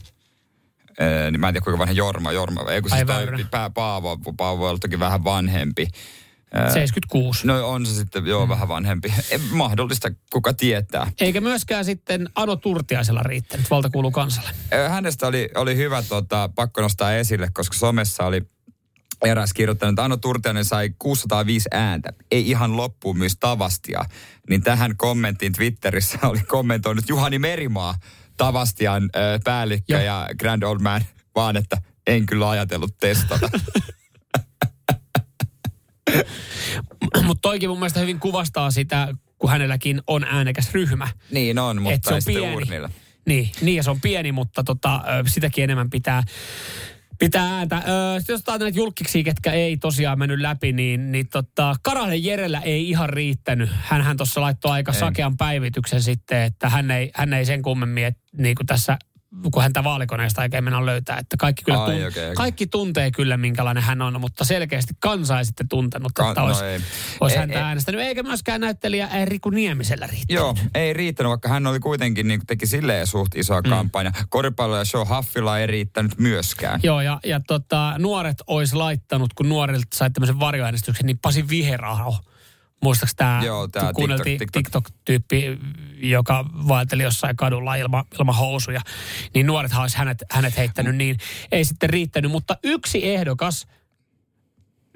[0.98, 4.18] Ee, niin mä en tiedä kuinka vanha Jorma, Jorma, ei kun siis toi pää, Paavo,
[4.36, 5.88] Paavo toki vähän vanhempi.
[6.54, 7.46] Ee, 76.
[7.46, 9.14] No on se sitten, joo, vähän vanhempi.
[9.30, 11.12] Ei, mahdollista, kuka tietää.
[11.20, 14.50] Eikä myöskään sitten Ano Turtiaisella riittänyt, valta kuuluu kansalle.
[14.88, 18.42] Hänestä oli, oli hyvä tota, pakko nostaa esille, koska somessa oli
[19.24, 22.12] eräs kirjoittanut, että Anno Turtiainen sai 605 ääntä.
[22.30, 24.04] Ei ihan loppuun myös Tavastia.
[24.48, 27.94] Niin tähän kommenttiin Twitterissä oli kommentoinut Juhani Merimaa,
[28.36, 30.02] Tavastian ö, päällikkö Joo.
[30.02, 31.02] ja Grand Old Man,
[31.34, 31.76] vaan että
[32.06, 33.48] en kyllä ajatellut testata.
[37.22, 39.08] Mutta toikin mun mielestä hyvin kuvastaa sitä,
[39.38, 41.08] kun hänelläkin on äänekäs ryhmä.
[41.30, 42.80] niin on, Et mutta se on pieni.
[43.26, 46.22] Niin, niin ja se on pieni, mutta tota, sitäkin enemmän pitää,
[47.18, 47.76] pitää ääntä.
[47.76, 47.80] Ö,
[48.18, 52.60] Sitten jos otetaan näitä julkiksi, ketkä ei tosiaan mennyt läpi, niin, niin tota, Karahden Jerellä
[52.60, 53.70] ei ihan riittänyt.
[53.72, 54.98] Hänhän tuossa laittoi aika Ei.
[54.98, 58.98] sakean päivityksen sitten, että hän ei, hän ei sen kummemmin, että niin kuin tässä
[59.52, 61.18] kun häntä vaalikoneesta oikein mennä löytää.
[61.18, 62.34] Että kaikki, kyllä Ai, tun- okei, okei.
[62.34, 66.46] kaikki tuntee kyllä, minkälainen hän on, mutta selkeästi kansa ei sitten tuntenut, Ka- että no
[66.46, 66.80] olisi, ei.
[67.20, 67.62] olisi Ei, häntä ei.
[67.62, 68.00] äänestänyt.
[68.00, 70.40] Eikä myöskään näyttelijä Riku Niemisellä riittänyt.
[70.40, 73.70] Joo, ei riittänyt, vaikka hän oli kuitenkin, niin teki silleen suht isoa mm.
[73.70, 74.12] kampanja.
[74.28, 76.80] Koripallo ja show Haffilla ei riittänyt myöskään.
[76.82, 82.16] Joo, ja, ja tota, nuoret olisi laittanut, kun nuorilta sai tämmöisen varjoäänestyksen, niin Pasi Viheraho.
[82.82, 84.84] Muistaaks tämä, Joo, tää kuunneltiin TikTok- TikTok.
[84.88, 85.58] TikTok-tyyppi,
[85.96, 88.80] joka vaelteli jossain kadulla ilma, ilman housuja,
[89.34, 91.16] niin nuorethan olisi hänet, hänet heittänyt, niin
[91.52, 92.30] ei sitten riittänyt.
[92.30, 93.66] Mutta yksi ehdokas,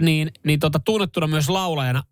[0.00, 2.02] niin, niin tota, tunnettuna myös laulajana,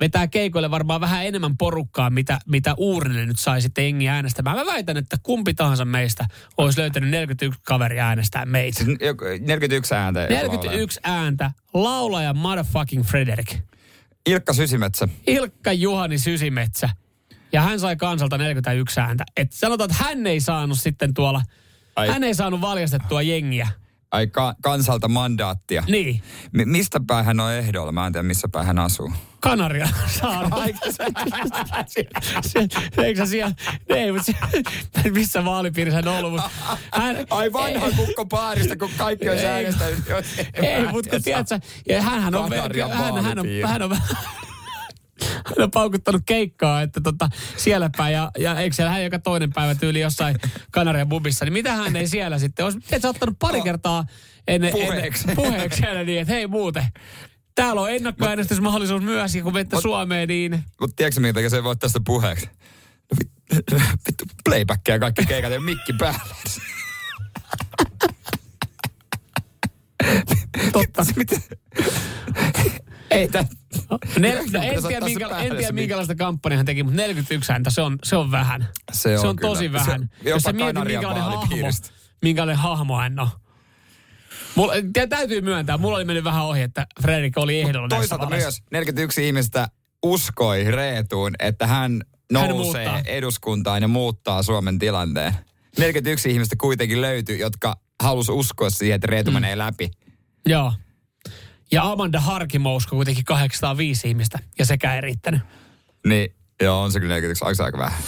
[0.00, 4.56] vetää keikoille varmaan vähän enemmän porukkaa, mitä, mitä Uurninen nyt sai sitten jengi äänestämään.
[4.56, 6.26] Mä väitän, että kumpi tahansa meistä
[6.56, 8.84] olisi löytänyt 41 kaveria äänestää meitä.
[8.84, 10.20] Siis joku- 41 ääntä.
[10.20, 10.48] joku laulaja.
[10.52, 13.56] 41 ääntä, laulaja motherfucking Frederick.
[14.26, 15.08] Ilkka Sysimetsä.
[15.26, 16.88] Ilkka Juhani Sysimetsä.
[17.52, 19.24] Ja hän sai kansalta 41 ääntä.
[19.36, 21.42] Et sanotaan, että hän ei saanut sitten tuolla,
[21.96, 22.08] Ai.
[22.08, 23.68] hän ei saanut valjastettua jengiä.
[24.10, 25.84] Ai ka- kansalta mandaattia.
[25.88, 27.92] Niin, Mi- mistä päin hän on ehdolla?
[27.92, 29.12] Mä en tiedä, missä päin hän asuu.
[29.40, 29.88] Kanaria
[31.86, 32.66] se,
[33.02, 33.54] eikö sä siellä,
[33.88, 34.32] ei, mutta
[35.02, 36.50] se, missä vaalipiirissä on ollut, mutta
[36.92, 39.46] hän, Ai vanha kukko paarista, kun kaikki on Ei.
[39.46, 39.98] äänestänyt.
[40.54, 42.70] Ei, mutta kun tiedätkö, ja hänhän on, hän,
[43.22, 43.98] hän on, hän on,
[45.24, 49.52] hän on paukuttanut keikkaa, että tota, siellä päin, ja, ja eikö siellä hän joka toinen
[49.52, 50.36] päivä tyyli jossain
[50.70, 54.04] Kanarian bubissa, niin mitä hän ei siellä sitten, olisi et sä ottanut pari kertaa
[54.48, 55.22] ennen, Puheeksi.
[55.22, 56.86] ennen, puheeksi siellä niin, että hei muuten,
[57.54, 61.76] täällä on ennakkoäänestysmahdollisuus myös, ja kun menette Suomeen, niin Mutta tiedätkö minkä takia se voi
[61.76, 62.46] tästä puheeksi?
[63.12, 66.34] No vit- vittu, playbackia kaikki keikat ja mikki päälle.
[70.72, 71.02] totta.
[73.10, 73.28] Ei.
[74.18, 77.52] Nel, no, en, tiedä, se minkä, en se tiedä minkälaista kampanjaa hän teki, mutta 41
[77.52, 78.68] ääntä, se on, se on vähän.
[78.92, 79.48] Se on se on kyllä.
[79.48, 80.00] tosi Se- vähän.
[80.02, 81.72] jopa Jos sä mietit, minkälainen hahmo,
[82.22, 83.28] minkälainen hahmo hän on.
[84.54, 88.36] Mulla, tä- täytyy myöntää, mulla oli mennyt vähän ohi, että Fredrik oli ehdolla näissä Toisaalta
[88.36, 89.68] myös 41 ihmistä
[90.02, 92.00] uskoi Reetuun, että hän
[92.32, 93.00] nousee muuttaa.
[93.06, 95.34] eduskuntaan ja muuttaa Suomen tilanteen.
[95.78, 99.34] 41 ihmistä kuitenkin löytyi, jotka halusi uskoa siihen, että Reetu mm.
[99.34, 99.90] menee läpi.
[100.46, 100.72] Joo.
[101.72, 105.40] Ja Amanda Harkimo uskoi kuitenkin 805 ihmistä, ja sekään ei riittänyt.
[106.06, 108.02] Niin, joo, on se kyllä 41, aika, aika vähän.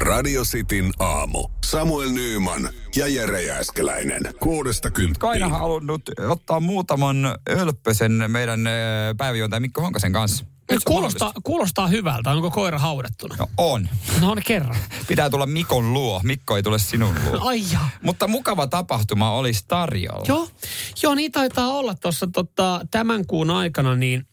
[0.00, 1.48] Radio Cityn aamu.
[1.64, 4.22] Samuel Nyyman ja Jere Jääskeläinen.
[4.40, 5.18] Kuudesta kymppiin.
[5.18, 7.16] Kaina halunnut ottaa muutaman
[7.48, 8.72] ölppösen meidän äh,
[9.16, 10.44] päiväjuontaja Mikko Honkasen kanssa.
[10.70, 12.30] Nyt Kuulostaa, kuulostaa hyvältä.
[12.30, 13.36] Onko koira haudattuna?
[13.38, 13.88] No on.
[14.20, 14.76] No on kerran.
[15.08, 16.20] Pitää tulla Mikon luo.
[16.24, 17.40] Mikko ei tule sinun luo.
[17.48, 17.88] Ai jaa.
[18.02, 20.24] Mutta mukava tapahtuma olisi tarjolla.
[20.28, 20.48] Joo,
[21.02, 24.26] joo niin taitaa olla tuossa tota, tämän kuun aikana, niin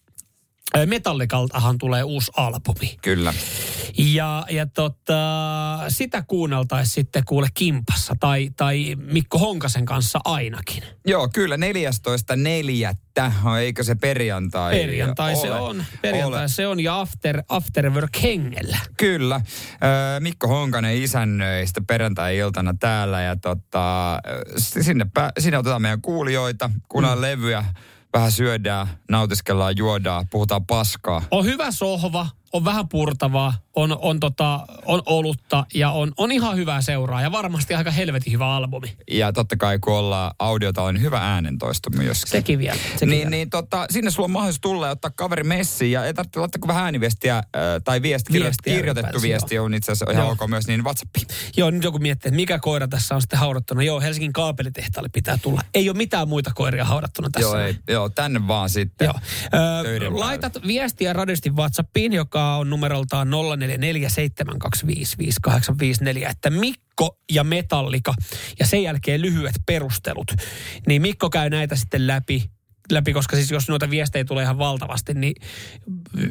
[0.78, 2.98] ö, Metallikaltahan tulee uusi albumi.
[3.02, 3.34] Kyllä.
[3.98, 5.20] Ja, ja tota,
[5.88, 10.84] sitä kuunneltaisiin sitten kuule kimpassa tai, tai Mikko Honkasen kanssa ainakin.
[11.06, 11.62] Joo, kyllä 14.4.
[13.60, 14.74] Eikö se perjantai?
[14.74, 15.60] Perjantai se ole?
[15.60, 15.86] on.
[16.02, 16.48] Perjantai Ole.
[16.48, 18.78] se on ja after, afterwork hengellä.
[18.98, 19.42] Kyllä.
[20.20, 24.20] Mikko Honkanen isännöi sitä perjantai-iltana täällä ja tota,
[24.58, 27.22] sinne, pä- sinne otetaan meidän kuulijoita, kuunnellaan mm.
[27.22, 27.66] levyjä,
[28.14, 31.22] vähän syödään, nautiskellaan, juodaan, puhutaan paskaa.
[31.32, 36.58] On hyvä sohva, on vähän purtavaa, on, on, tota, on olutta ja on, on ihan
[36.58, 38.98] hyvää seuraa ja varmasti aika helvetin hyvä albumi.
[39.12, 42.32] Ja totta kai kun ollaan audiota, on hyvä äänentoisto myöskin.
[42.32, 42.80] Sekin vielä.
[42.92, 43.30] Sekin niin, vielä.
[43.30, 46.60] niin tota, sinne sulla on mahdollisuus tulla ja ottaa kaveri messiin ja ei tarvitse laittaa
[46.60, 47.44] kuin vähän ääniviestiä äh,
[47.84, 50.32] tai viesti, Viestiä kirjoitettu viesti on itse asiassa ihan Joo.
[50.32, 51.28] ok myös, niin WhatsAppiin.
[51.58, 53.84] Joo, nyt joku miettii, että mikä koira tässä on sitten haudattuna.
[53.84, 55.62] Joo, Helsingin kaapelitehtaalle pitää tulla.
[55.74, 57.48] Ei ole mitään muita koiria haudattuna tässä.
[57.48, 59.06] Joo, ei, joo, tänne vaan sitten.
[59.06, 59.14] Joo.
[59.54, 63.30] Ö, laitat viestiä radistin WhatsAppiin, joka on numeroltaan
[63.68, 68.14] 0447255854, että Mikko ja Metallika
[68.60, 70.32] ja sen jälkeen lyhyet perustelut.
[70.88, 72.50] Niin Mikko käy näitä sitten läpi
[72.92, 75.36] läpi, koska siis jos noita viestejä tulee ihan valtavasti, niin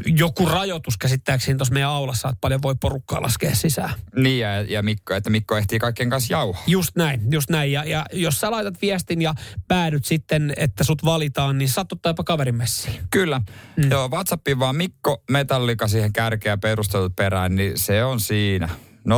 [0.06, 3.90] joku rajoitus käsittääkseni tuossa meidän aulassa, että paljon voi porukkaa laskea sisään.
[4.16, 6.62] Niin ja, ja Mikko, että Mikko ehtii kaikkien kanssa jauhaa.
[6.66, 7.72] Just näin, just näin.
[7.72, 9.34] Ja, ja jos sä laitat viestin ja
[9.68, 13.00] päädyt sitten, että sut valitaan, niin saat ottaa jopa kaverin messiin.
[13.10, 13.40] Kyllä.
[13.76, 13.90] Mm.
[13.90, 18.68] Joo, WhatsAppiin vaan Mikko Metallika siihen kärkeä perustelut perään, niin se on siinä.
[19.06, 19.08] 0447255854.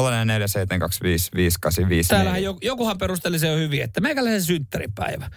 [2.08, 5.30] Täällähän joku, jokuhan perusteli se jo hyvin, että meikäläisen synttäripäivä.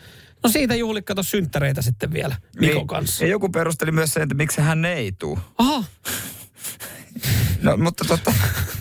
[0.43, 3.23] No siitä juhli kato synttäreitä sitten vielä Mikon Niin, kanssa.
[3.23, 5.39] Ja joku perusteli myös sen, että miksi hän ei tuu.
[5.57, 5.83] Aha,
[7.61, 8.33] No, mutta tota,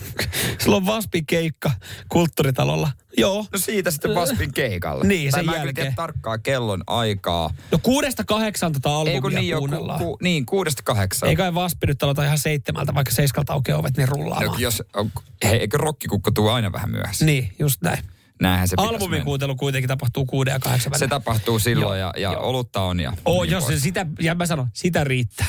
[0.64, 1.70] sulla on Vaspin keikka
[2.08, 2.90] kulttuuritalolla.
[3.16, 3.46] Joo.
[3.52, 5.04] no siitä sitten Vaspin keikalla.
[5.04, 5.74] Niin, tai sen mä kyllä jälkeen.
[5.74, 7.50] tiedä tarkkaa kellon aikaa.
[7.72, 9.98] No kuudesta kahdeksan tota albumia Ei kun niin, jo, ku, kuunnellaan.
[9.98, 11.28] ku, niin kuudesta kahdeksan.
[11.28, 14.46] Ei kai Vaspi nyt aloita ihan seitsemältä, vaikka seiskalta aukeaa ovet, niin rullaamaan.
[14.46, 14.82] No, jos,
[15.44, 17.24] hei, eikö rokkikukko tuu aina vähän myöhässä?
[17.24, 18.04] Niin, just näin.
[18.41, 19.24] Näinhän se pitäisi Albumin mennä.
[19.24, 21.09] kuuntelu kuitenkin tapahtuu kuuden ja kahdeksan Se välillä.
[21.20, 22.43] tapahtuu silloin Joo, ja, ja joo.
[22.49, 23.12] olutta on ja...
[23.24, 25.47] Oh, niin jos se sitä, ja mä sanon, sitä riittää.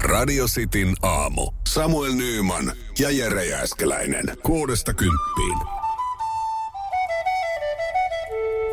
[0.00, 1.50] Radio Cityn aamu.
[1.68, 4.24] Samuel Nyyman ja Jere Jääskeläinen.
[4.42, 5.58] Kuudesta kymppiin.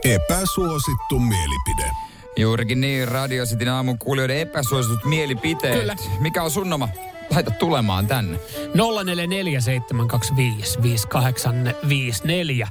[0.03, 1.91] Epäsuosittu mielipide.
[2.37, 5.79] Juurikin niin, Radio Cityn aamun kuulijoiden epäsuositut mielipiteet.
[5.79, 5.95] Kyllä.
[6.19, 6.89] Mikä on sun oma?
[7.39, 8.39] Laita tulemaan tänne.
[12.65, 12.67] 0447255854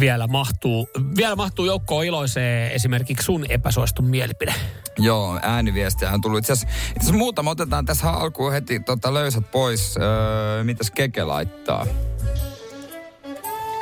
[0.00, 4.54] vielä mahtuu, vielä mahtuu joukkoon iloiseen esimerkiksi sun epäsuostun mielipide.
[4.98, 6.38] Joo, ääniviestiä on tullut.
[6.38, 9.96] Itse asiassa, muutama otetaan tässä alkuun heti tota, löysät pois.
[9.96, 11.86] Öö, mitäs Keke laittaa?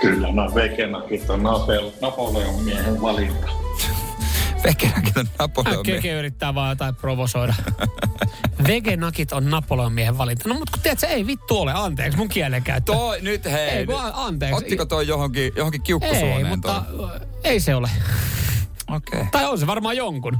[0.01, 3.49] Kyllä nämä vegenakit on Napel- Napoleon miehen valinta.
[4.65, 5.83] Vekenäkin on Napoleon.
[5.83, 7.55] Keke yrittää vaan jotain provosoida.
[8.69, 10.49] Vegenakit on Napoleon miehen valinta.
[10.49, 11.73] No mutta kun tiedät, se ei vittu ole.
[11.73, 12.93] Anteeksi mun kielenkäyttö.
[12.93, 13.69] Toi, nyt hei.
[13.69, 14.57] Ei, kun anteeksi.
[14.57, 17.21] Ottiko toi johonkin, johonkin ei, kiukkusuoneen mutta toi?
[17.45, 17.91] ei se ole.
[18.91, 19.21] Okei.
[19.21, 19.31] Okay.
[19.33, 20.39] Tai on se varmaan jonkun.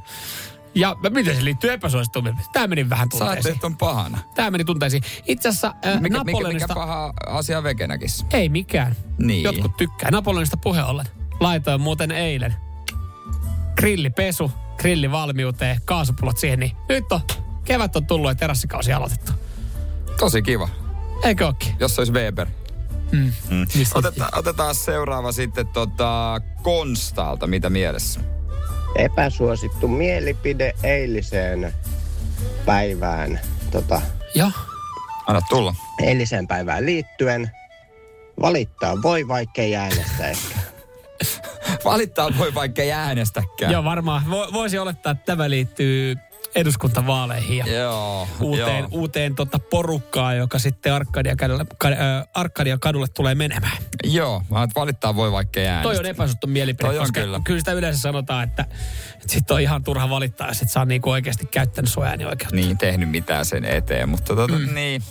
[0.75, 2.53] Ja miten se liittyy epäsuosittuun mielipiteeseen?
[2.53, 3.53] Tämä meni vähän Sä tunteisiin.
[3.53, 4.19] ajattelit, on pahana.
[4.35, 5.03] Tämä meni tunteisiin.
[5.27, 6.69] Itse asiassa äh, Mikä, mikä, Napoleonista...
[6.69, 8.27] mikä paha asia Vekenäkissä?
[8.33, 8.97] Ei mikään.
[9.19, 9.43] Niin.
[9.43, 10.11] Jotkut tykkää.
[10.11, 11.07] Napoleonista puhe ollen.
[11.41, 12.55] Laitoin muuten eilen.
[13.77, 17.21] Grillipesu, grilli valmiuteen, kaasupullot siihen, niin nyt on,
[17.67, 19.33] kevät on tullut ja terassikausi aloitettu.
[20.19, 20.69] Tosi kiva,
[21.25, 21.75] Eikö ookin?
[21.81, 22.47] jos se olisi Weber.
[23.13, 23.33] Mm.
[23.51, 23.67] Mm.
[23.75, 28.21] Mistä- Oteta, otetaan seuraava sitten tota Konstalta, mitä mielessä?
[28.97, 31.75] epäsuosittu mielipide eiliseen
[32.67, 33.41] päivään,
[33.71, 34.03] tota,
[34.35, 34.51] Joo.
[35.27, 35.75] Anna tulla.
[36.03, 37.51] eiliseen päivään liittyen.
[38.41, 40.55] Valittaa voi, vaikkei äänestä ehkä.
[41.85, 43.73] Valittaa voi vaikka ei äänestäkään.
[43.73, 44.31] Joo, varmaan.
[44.31, 46.17] Vo, voisi olettaa, että tämä liittyy
[46.57, 48.29] eduskuntavaaleihin ja Joo.
[48.41, 48.89] uuteen, joo.
[48.91, 51.95] uuteen tota porukkaan, joka sitten Arkadia kadulle, ka, äh,
[52.35, 53.77] Arkadia kadulle tulee menemään.
[54.05, 55.83] Joo, että valittaa voi vaikka äänestä.
[55.83, 57.41] Toi on epäsuosittu mielipide, Toi on koska kyllä.
[57.45, 57.61] kyllä.
[57.61, 58.63] sitä yleensä sanotaan, että,
[59.13, 62.57] että sit on ihan turha valittaa, jos et saa niinku oikeasti käyttänyt sun äänioikeutta.
[62.57, 64.75] Niin, tehnyt mitään sen eteen, mutta tota, mm.
[64.75, 65.03] niin.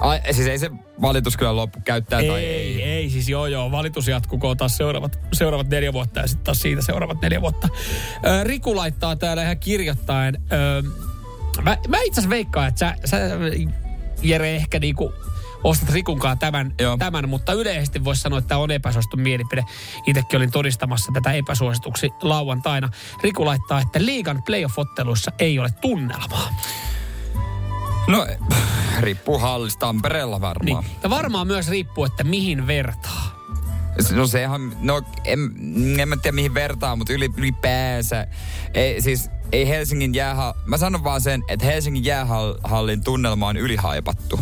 [0.00, 0.70] Ai, siis ei se
[1.02, 2.82] valitus kyllä loppu käyttää Ei, tai ei, ei.
[2.82, 6.82] ei, siis joo joo, valitus jatkukoon taas seuraavat, seuraavat neljä vuotta ja sitten taas siitä
[6.82, 7.68] seuraavat neljä vuotta.
[8.26, 10.82] Ö, Riku laittaa täällä ihan kirjoittaen, ö,
[11.62, 13.18] mä, mä itse asiassa veikkaan, että sä, sä
[14.22, 15.12] Jere ehkä niinku
[15.64, 16.96] ostat Rikunkaan tämän, Joo.
[16.96, 19.64] tämän, mutta yleisesti voisi sanoa, että tämä on epäsuosittu mielipide.
[20.06, 22.88] Itsekin olin todistamassa tätä epäsuosituksi lauantaina.
[23.22, 26.48] Riku laittaa, että liigan playoff-otteluissa ei ole tunnelmaa.
[28.08, 28.26] No,
[29.00, 30.84] riippuu hallista Tampereella varmaan.
[30.84, 30.96] Niin.
[31.02, 33.34] Ja varmaan myös riippuu, että mihin vertaa.
[34.12, 35.38] No sehän, no en,
[36.00, 38.26] en mä tiedä mihin vertaa, mutta yli, ylipäänsä.
[38.74, 40.52] Ei, siis ei Helsingin jäähall...
[40.66, 44.40] Mä sanon vaan sen, että Helsingin jäähallin tunnelma on ylihaipattu.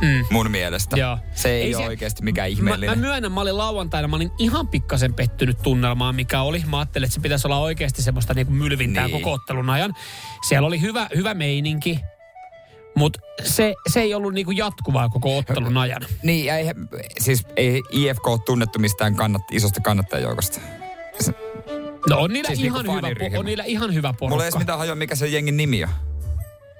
[0.00, 0.24] Mm.
[0.30, 0.96] Mun mielestä.
[0.96, 1.18] Joo.
[1.34, 2.98] Se ei, Ei ei se- ole oikeasti mikään Mä, ihmeellinen.
[2.98, 6.62] mä myönnän, mä olin lauantaina, mä olin ihan pikkasen pettynyt tunnelmaan, mikä oli.
[6.66, 9.20] Mä ajattelin, että se pitäisi olla oikeasti semmoista niinku mylvintää Niin.
[9.20, 9.94] koko ottelun ajan.
[10.48, 12.00] Siellä oli hyvä, hyvä meininki,
[12.94, 16.02] mutta se, se ei ollut niinku jatkuvaa koko ottelun ajan.
[16.22, 16.66] Niin, ja ei,
[17.18, 20.60] siis ei IFK ole tunnettu mistään kannat, isosta kannattajajoukosta.
[22.08, 24.58] No on niillä, Siis ihan, niinku hyvä, on niillä ihan hyvä Mulla ei edes porukka.
[24.58, 25.90] mitään hajoa, mikä se jengin nimi on.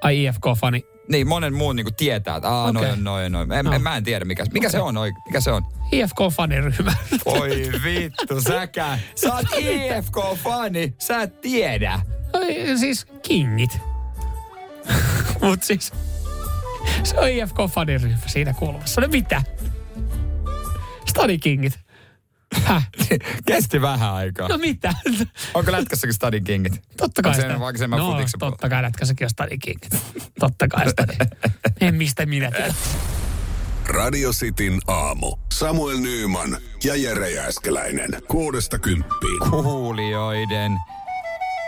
[0.03, 0.87] Ai IFK-fani.
[1.09, 2.83] niin monen muun niin kuin tietää, että aah, Okei.
[2.83, 3.53] noin noin noin.
[3.53, 3.79] En, No.
[3.79, 4.97] mä en tiedä, mikä, mikä se on.
[4.97, 5.63] oi- Mikä se on?
[5.93, 6.93] IFK-faniryhmä.
[7.25, 8.99] Oi vittu, säkään.
[9.15, 12.01] Sä oot IFK-fani, sä et tiedä.
[12.33, 13.79] Oi, siis kingit.
[15.43, 15.93] Mut siis,
[17.05, 19.01] se on IFK-faniryhmä siinä kulmassa.
[19.01, 19.43] No mitä?
[21.07, 21.79] Stadi kingit.
[22.65, 22.89] Häh?
[23.47, 24.49] Kesti vähän aikaa.
[24.49, 24.95] No mitä?
[25.55, 26.83] Onko lätkässäkin Stadin kingit?
[26.97, 27.61] Totta kai Onko se sitä.
[27.61, 29.97] vaikka enemmän no, futiksen totta kai lätkässäkin on Stadi kingit.
[30.41, 31.13] Totta kai Stadi.
[31.81, 32.75] En mistä minä tiedän.
[33.87, 35.37] Radio Cityn aamu.
[35.53, 38.11] Samuel Nyyman ja Jere Jääskeläinen.
[38.29, 39.41] Kuudesta kymppiin.
[39.51, 40.73] Kuulijoiden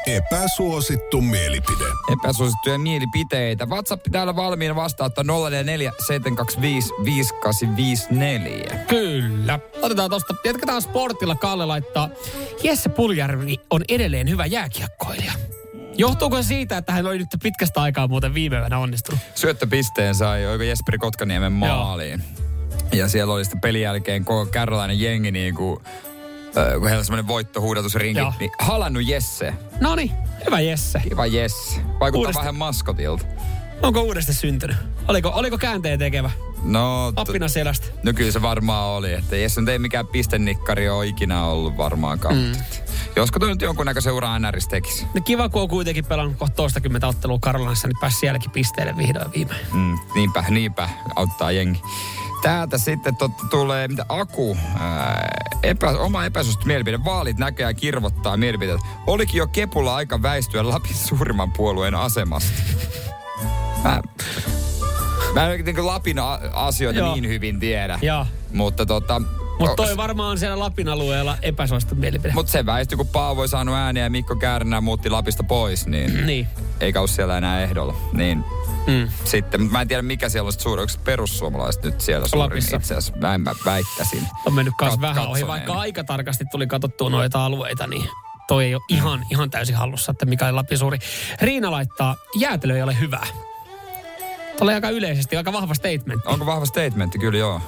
[0.06, 1.84] Epäsuosittu mielipide.
[2.12, 3.66] epäsuosittuja mielipiteitä.
[3.66, 8.84] WhatsApp täällä valmiina vastaattaa 044 725 5854.
[8.88, 9.58] Kyllä.
[9.82, 11.34] Otetaan tosta, jatketaan sportilla.
[11.34, 12.08] Kalle laittaa,
[12.62, 15.32] Jesse Puljärvi on edelleen hyvä jääkiekkoilija.
[15.96, 19.20] Johtuuko se siitä, että hän oli nyt pitkästä aikaa muuten viime yönä onnistunut?
[19.34, 22.24] Syöttöpisteen sai, oiko Jesperi Kotkaniemen maaliin.
[22.92, 25.80] Ja siellä oli sitten pelin jälkeen koko kärläinen jengi niin kuin,
[26.54, 28.32] kun heillä oli semmoinen voittohuudatusrinki, Joo.
[28.40, 29.54] niin halannut Jesse.
[29.80, 30.10] No niin,
[30.46, 31.00] hyvä Jesse.
[31.00, 31.80] Kiva Jesse.
[32.00, 33.24] Vaikuttaa Uudesta- vähän maskotilta.
[33.82, 34.76] Onko uudesti syntynyt?
[35.08, 36.30] Oliko, oliko käänteen tekevä?
[36.62, 37.86] No, Appina selästä.
[38.02, 42.34] no kyllä se varmaan oli, että Jesse nyt ei mikään pistennikkari ole ikinä ollut varmaankaan.
[42.36, 42.52] Mm.
[43.16, 45.06] Josko toi nyt jonkunnäköisen uran NRS tekisi.
[45.14, 49.32] No kiva, kun on kuitenkin pelannut kohta toistakymmentä ottelua Karolanissa, niin pääsi sielläkin pisteelle vihdoin
[49.34, 49.66] viimein.
[49.72, 51.82] Mm, niinpä, niinpä, auttaa jengi.
[52.44, 55.28] Täältä sitten totta tulee, mitä Aku, ää,
[55.62, 57.04] epä, oma epäsuosittu mielipide.
[57.04, 58.80] Vaalit näköjään kirvottaa mielipiteet.
[59.06, 62.52] Olikin jo Kepulla aika väistyä Lapin suurimman puolueen asemasta.
[63.84, 64.02] Mä,
[65.34, 66.16] mä en niin Lapin
[66.52, 67.14] asioita Joo.
[67.14, 67.98] niin hyvin tiedä.
[68.02, 68.26] Joo.
[68.52, 69.22] Mutta tota...
[69.58, 72.32] Mutta toi varmaan on siellä Lapin alueella epäsuosittu mielipide.
[72.34, 76.26] Mut se väistyi, kun Paavo ei saanut ääniä ja Mikko Kärnä muutti Lapista pois, niin
[76.26, 76.48] Niin.
[76.80, 77.94] eikä ole siellä enää ehdolla.
[78.12, 78.44] Niin
[78.86, 79.08] Mm.
[79.24, 82.48] sitten, mutta mä en tiedä mikä siellä on suuri, onko se perussuomalaiset nyt siellä suurin
[82.48, 82.76] Lapissa.
[82.76, 83.12] itse asiassa.
[83.20, 84.26] Näin mä väittäisin.
[84.46, 85.48] On mennyt kans Kat- vähän ohi, katsoneeni.
[85.48, 88.08] vaikka aika tarkasti tuli katsottua noita alueita, niin
[88.48, 90.98] toi ei ole ihan, ihan täysin hallussa, että mikä on Lapin suuri.
[91.40, 93.26] Riina laittaa, jäätelö ei ole hyvää.
[94.58, 96.26] Tulee aika yleisesti, aika vahva statement.
[96.26, 97.18] Onko vahva statementti?
[97.18, 97.60] Kyllä joo.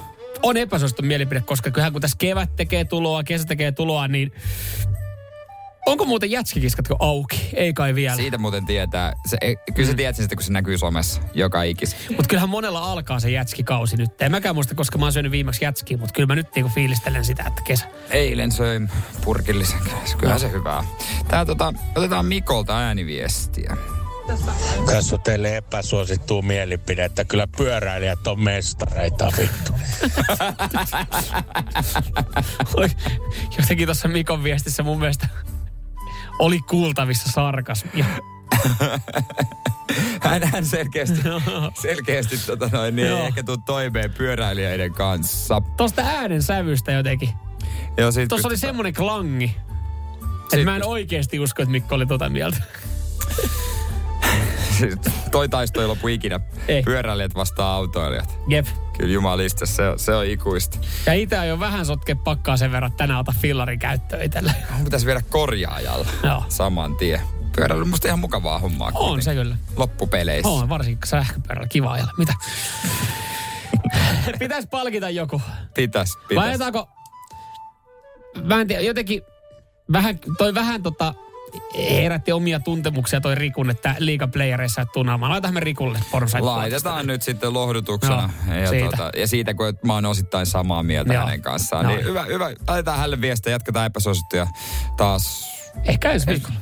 [0.43, 4.31] On epäsuosittu mielipide, koska kyllähän kun tässä kevät tekee tuloa, kesä tekee tuloa, niin
[5.85, 7.49] onko muuten jätskikiskatko auki?
[7.53, 8.15] Ei kai vielä.
[8.15, 9.13] Siitä muuten tietää.
[9.25, 11.95] Se, ei- kyllä sä tiedät sen sitten, kun se näkyy somessa joka ikis.
[12.09, 14.21] Mutta kyllähän monella alkaa se jätskikausi nyt.
[14.21, 17.25] En mäkään muista, koska mä oon syönyt viimeksi jätskiä, mutta kyllä mä nyt niinku fiilistelen
[17.25, 17.85] sitä, että kesä.
[18.09, 18.89] Eilen söin
[19.23, 19.79] purkillisen.
[20.17, 20.83] Kyllähän se hyvää.
[21.27, 23.77] Tää tota, otetaan Mikolta ääniviestiä.
[25.13, 27.25] On teille epäsuosittua mielipidettä.
[27.25, 29.73] Kyllä pyöräilijät on mestareita vittu.
[33.57, 35.27] Jotenkin tuossa Mikon viestissä mun mielestä
[36.39, 38.05] oli kuultavissa sarkasmia.
[40.21, 41.21] Hän, hän selkeästi,
[41.81, 45.61] selkeästi tota noin, niin ei ehkä tuu toimeen pyöräilijöiden kanssa.
[45.77, 47.29] Tuosta äänen sävystä jotenkin.
[47.97, 49.55] Joo, Tuossa oli semmoinen klangi.
[50.53, 52.57] Että mä en oikeasti usko, että Mikko oli tota mieltä.
[55.31, 56.39] Toi taisto ei lopu ikinä.
[56.67, 56.83] Ei.
[56.83, 58.39] Pyöräilijät vastaa autoilijat.
[58.47, 58.67] Jep.
[58.97, 60.77] Kyllä jumalista, se, se on ikuista.
[61.05, 64.53] Ja itse jo vähän sotke pakkaa sen verran, että tänään ota fillarin käyttöön itselle.
[64.83, 66.43] Pitäisi viedä korjaajalla Joo.
[66.49, 67.21] saman tien.
[67.55, 68.87] Pyöräily on musta ihan mukavaa hommaa.
[68.87, 69.23] On kuitenkin.
[69.23, 69.55] se kyllä.
[69.75, 70.49] Loppupeleissä.
[70.49, 72.13] On, varsinkin sähköpyörällä kiva ajalla.
[72.17, 72.33] Mitä?
[74.39, 75.41] Pitäisi palkita joku.
[75.73, 76.47] Pitäis, Vai pitäis.
[76.47, 76.89] ajetaanko...
[78.43, 79.21] Mä en tiedä, jotenkin
[79.91, 81.13] vähän, toi vähän tota,
[81.77, 85.31] herätti omia tuntemuksia toi Rikun, että liigaplayereissa et tunnaamaan.
[85.31, 86.45] Laitahan me Rikulle porsaita.
[86.45, 88.29] Laitetaan nyt sitten lohdutuksena.
[88.47, 88.89] Joo, ja, siitä.
[88.97, 91.25] Tota, ja siitä, kun mä oon osittain samaa mieltä Joo.
[91.25, 91.83] hänen kanssaan.
[91.83, 92.07] No Niin niin.
[92.09, 92.51] hyvä, hyvä.
[92.67, 94.47] Laitetaan hänelle viestiä, jatketaan epäsuosittuja
[94.97, 95.47] taas.
[95.85, 96.55] Ehkä ensi viikolla.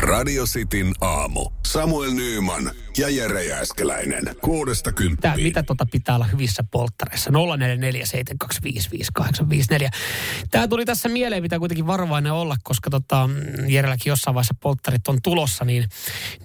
[0.00, 1.50] Radio Cityn aamu.
[1.66, 4.24] Samuel Nyyman ja Jere Jääskeläinen.
[4.42, 5.42] Kuudesta Tää, kymppiin.
[5.42, 7.30] mitä tota pitää olla hyvissä polttareissa?
[7.30, 7.34] 0447255854.
[10.50, 13.28] Tämä tuli tässä mieleen, pitää kuitenkin varovainen olla, koska tota,
[13.68, 15.88] Jerelläkin jossain vaiheessa polttarit on tulossa, niin,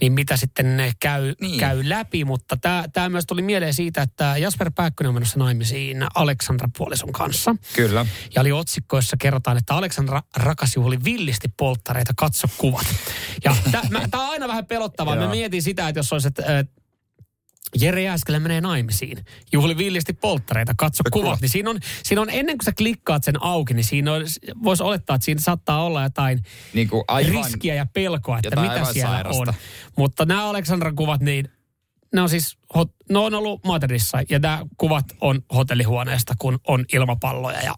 [0.02, 1.60] niin mitä sitten ne käy, Niin.
[1.60, 2.26] käy läpi.
[2.26, 2.58] Mutta
[2.94, 7.56] tämä myös tuli mieleen siitä, että Jasper Pääkkönen on menossa naimisiin Aleksandra puolison kanssa.
[7.76, 8.06] Kyllä.
[8.36, 12.86] Ja oli otsikko, jossa kerrotaan, että Aleksandra rakas juhli villisti polttareita, katso kuvat.
[13.44, 13.56] Ja
[14.12, 15.16] tämä on aina vähän pelottavaa.
[15.16, 16.66] Mä mietin sitä, että jos olisi, että äh,
[17.82, 19.26] Jere Jääskelä menee naimisiin.
[19.54, 21.42] Juhli villisti polttareita, katso kuvat.
[21.42, 24.22] Niin siinä on, siinä on, ennen kuin sä klikkaat sen auki, niin siinä on,
[24.64, 28.86] voisi olettaa, että siinä saattaa olla jotain Niin kuin aivan, riskiä ja pelkoa, että mitä
[28.94, 29.42] siellä sairasta.
[29.42, 29.54] on.
[29.98, 31.50] Mutta nämä Aleksandran kuvat, niin
[32.14, 36.86] ne on siis, hot, ne on ollut Madridissa ja nämä kuvat on hotellihuoneesta, kun on
[36.94, 37.76] ilmapalloja ja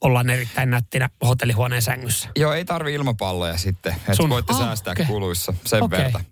[0.00, 2.28] ollaan erittäin nättinä hotellihuoneen sängyssä.
[2.36, 3.92] Joo, ei tarvi ilmapalloja sitten.
[4.08, 5.06] Että voitte Ah, säästää okei.
[5.06, 5.98] kuluissa sen Okei.
[5.98, 6.24] verran.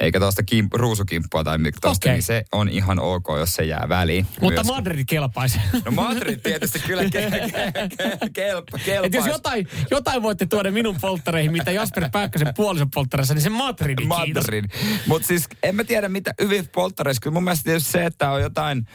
[0.00, 2.12] Eikä tuosta kimp, ruusukimppua tai mikä tosta, Okei.
[2.12, 4.26] niin se on ihan ok, jos se jää väliin.
[4.40, 4.74] Mutta myöskin.
[4.74, 5.58] Madrid kelpaisi.
[5.84, 9.06] No Madrid tietysti kyllä ke, ke, ke, kelpa, kelpaisi.
[9.06, 13.48] Et jos jotain, jotain voitte tuoda minun polttareihin, mitä Jasper Pääkkösen puolison polttareissa, niin se
[13.50, 13.98] Madrid.
[14.06, 14.64] Madrid.
[15.06, 17.20] Mutta siis en mä tiedä, mitä hyvin polttareissa.
[17.20, 18.86] Kyllä mun mielestä tietysti se, että on jotain,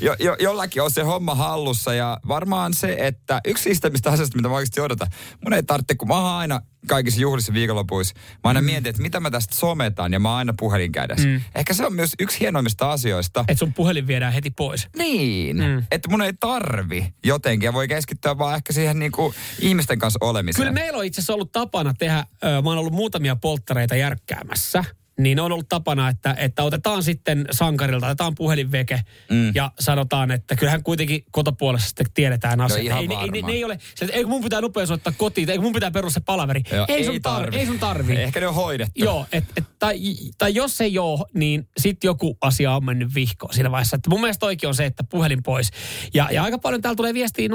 [0.00, 1.94] jo, jo, jollakin on se homma hallussa.
[1.94, 5.08] Ja varmaan se, että yksi niistä asioista, mitä mä oikeasti odotan.
[5.44, 8.14] Mun ei tarvitse, kun mä oon aina kaikissa juhlissa viikonlopuissa.
[8.16, 8.64] Mä aina mm.
[8.64, 11.28] mietin, että mitä mä tästä sometan ja mä oon aina puhelin kädessä.
[11.28, 11.40] Mm.
[11.54, 13.40] Ehkä se on myös yksi hienoimmista asioista.
[13.40, 14.88] Että sun puhelin viedään heti pois.
[14.96, 15.84] Niin, mm.
[15.90, 20.62] että mun ei tarvi jotenkin ja voi keskittyä vaan ehkä siihen niinku ihmisten kanssa olemiseen.
[20.62, 24.84] Kyllä meillä on itse asiassa ollut tapana tehdä, ö, mä oon ollut muutamia polttareita järkkäämässä.
[25.22, 29.00] Niin on ollut tapana, että, että otetaan sitten sankarilta, otetaan puhelinveke
[29.30, 29.52] mm.
[29.54, 32.84] ja sanotaan, että kyllähän kuitenkin kotopuolessa sitten tiedetään asiat.
[32.84, 35.12] ihan ei, ne- ei, ne- ne ei ole, se, että ei mun pitää nopea soittaa
[35.16, 36.62] kotiin, ei mun pitää perustaa se palaveri.
[36.72, 37.56] Joo, ei, sun tarvi.
[37.56, 38.16] ei sun tarvi.
[38.16, 39.04] Ehkä ne on hoidettu.
[39.04, 40.00] Joo, et, et, tai,
[40.38, 43.96] tai jos ei ole, niin sitten joku asia on mennyt vihkoon siinä vaiheessa.
[43.96, 45.70] Että mun mielestä oikein on se, että puhelin pois.
[46.14, 47.52] Ja, ja aika paljon täällä tulee viestiä 0447255854,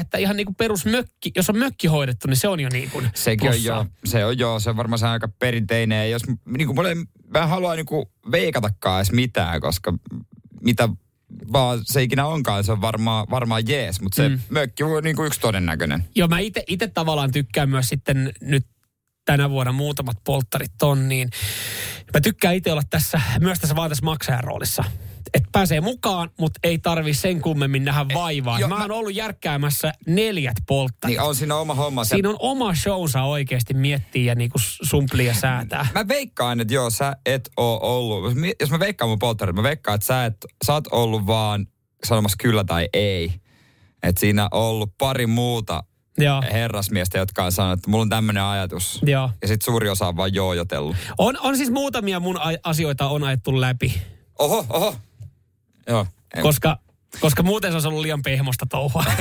[0.00, 3.08] että ihan niin kuin perusmökki, jos on mökki hoidettu, niin se on jo niin kuin
[3.14, 5.61] Sekin on jo, se on joo, se on varmaan se aika perinteinen.
[5.88, 6.76] Ja Jos, niin kuin,
[7.34, 9.94] mä en halua niin kuin, veikatakaan edes mitään, koska
[10.60, 10.88] mitä
[11.52, 14.38] vaan se ikinä onkaan, se on varmaan, varmaan jees, mutta se mm.
[14.50, 16.04] mökki on niin kuin yksi todennäköinen.
[16.14, 18.66] Joo, mä itse tavallaan tykkään myös sitten nyt
[19.24, 21.30] tänä vuonna muutamat polttarit on, niin
[22.14, 24.84] mä tykkään itse olla tässä, myös tässä vaan tässä maksajan roolissa.
[25.34, 28.60] Että pääsee mukaan, mutta ei tarvi sen kummemmin nähdä vaivaa.
[28.60, 31.16] jo, mä, mä- oon ollut järkkäämässä neljät polttarit.
[31.16, 32.04] Niin on siinä oma homma.
[32.04, 35.86] Siinä on oma showsa oikeasti miettiä ja niinku sumplia ja säätää.
[35.94, 39.94] Mä veikkaan, että joo, sä et oo ollut, jos mä veikkaan mun polttarit, mä veikkaan,
[39.94, 41.66] että sä, et, sä oot ollut vaan
[42.04, 43.32] sanomassa kyllä tai ei.
[44.02, 45.84] Että siinä on ollut pari muuta
[46.18, 46.42] Joo.
[46.52, 49.00] herrasmiestä, jotka on sanonut, että mulla on tämmöinen ajatus.
[49.06, 49.30] Joo.
[49.42, 50.96] Ja sitten suuri osa on vaan joojotellut.
[51.18, 54.02] On, on siis muutamia mun asioita on ajettu läpi,
[54.38, 54.96] Oho, oho.
[55.88, 56.06] Joo.
[56.34, 56.78] En- koska,
[57.20, 59.04] koska muuten se olisi ollut liian pehmosta touhua.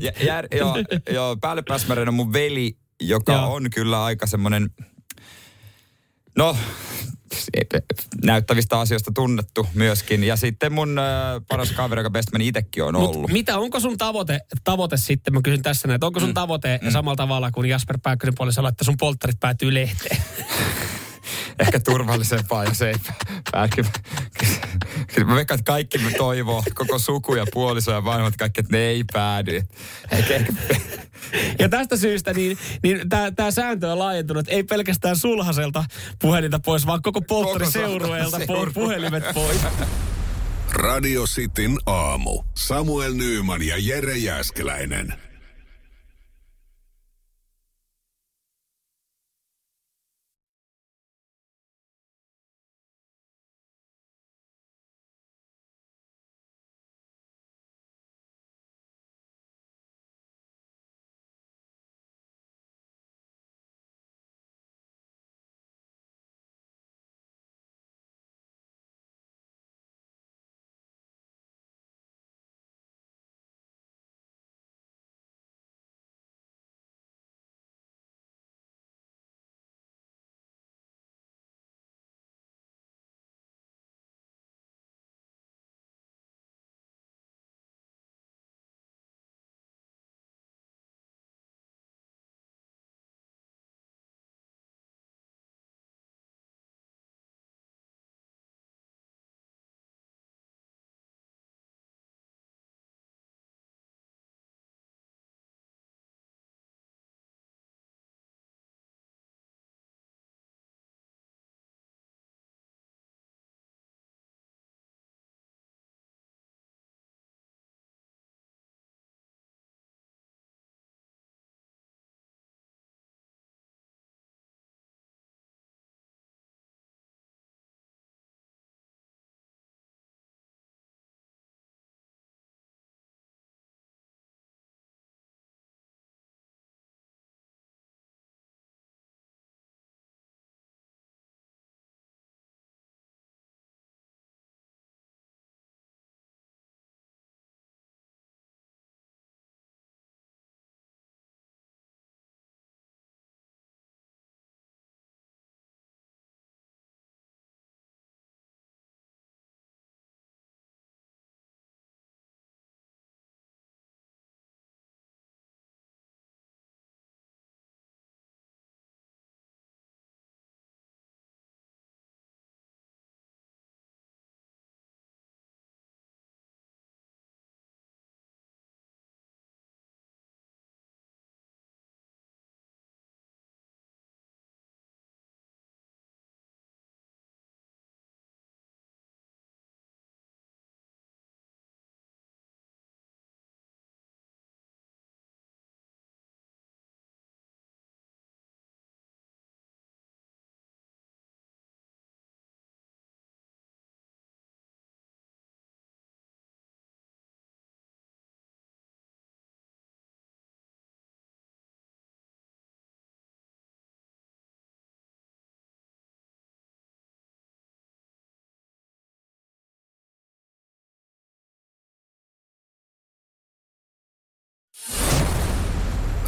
[0.00, 0.76] Ja, jär, joo,
[1.10, 3.54] joo, päälle pääsmärinen on mun veli, joka Joo.
[3.54, 4.70] on kyllä aika semmoinen,
[6.36, 6.56] no,
[8.24, 10.24] näyttävistä asioista tunnettu myöskin.
[10.24, 11.04] Ja sitten mun äh,
[11.48, 13.30] paras kaveri, joka bestman itsekin on Mut ollut.
[13.30, 16.90] mitä, onko sun tavoite, tavoite sitten, mä kysyn tässä näin, että onko sun tavoite mm.
[16.90, 20.22] samalla tavalla kuin Jasper Pääkkönen puolella että sun polttarit päätyy lehteen?
[21.58, 22.94] Ehkä turvallisempaa, ei
[23.52, 23.84] päädy.
[25.14, 28.76] Kyllä mä veikkaan, että kaikki me toivoo, koko suku ja puoliso ja vanhemmat kaikki, että
[28.76, 29.62] ne ei päädy.
[30.10, 30.52] Ehkä, ehkä,
[31.58, 33.00] Ja tästä syystä niin, niin
[33.36, 35.84] tämä sääntö on laajentunut, ei pelkästään sulhaselta
[36.18, 38.72] puhelinta pois, vaan koko polttariseurueelta po- seurue.
[38.72, 39.60] puhelimet pois.
[40.72, 42.42] Radio Cityn aamu.
[42.54, 45.25] Samuel Nyyman ja Jere Jäskeläinen.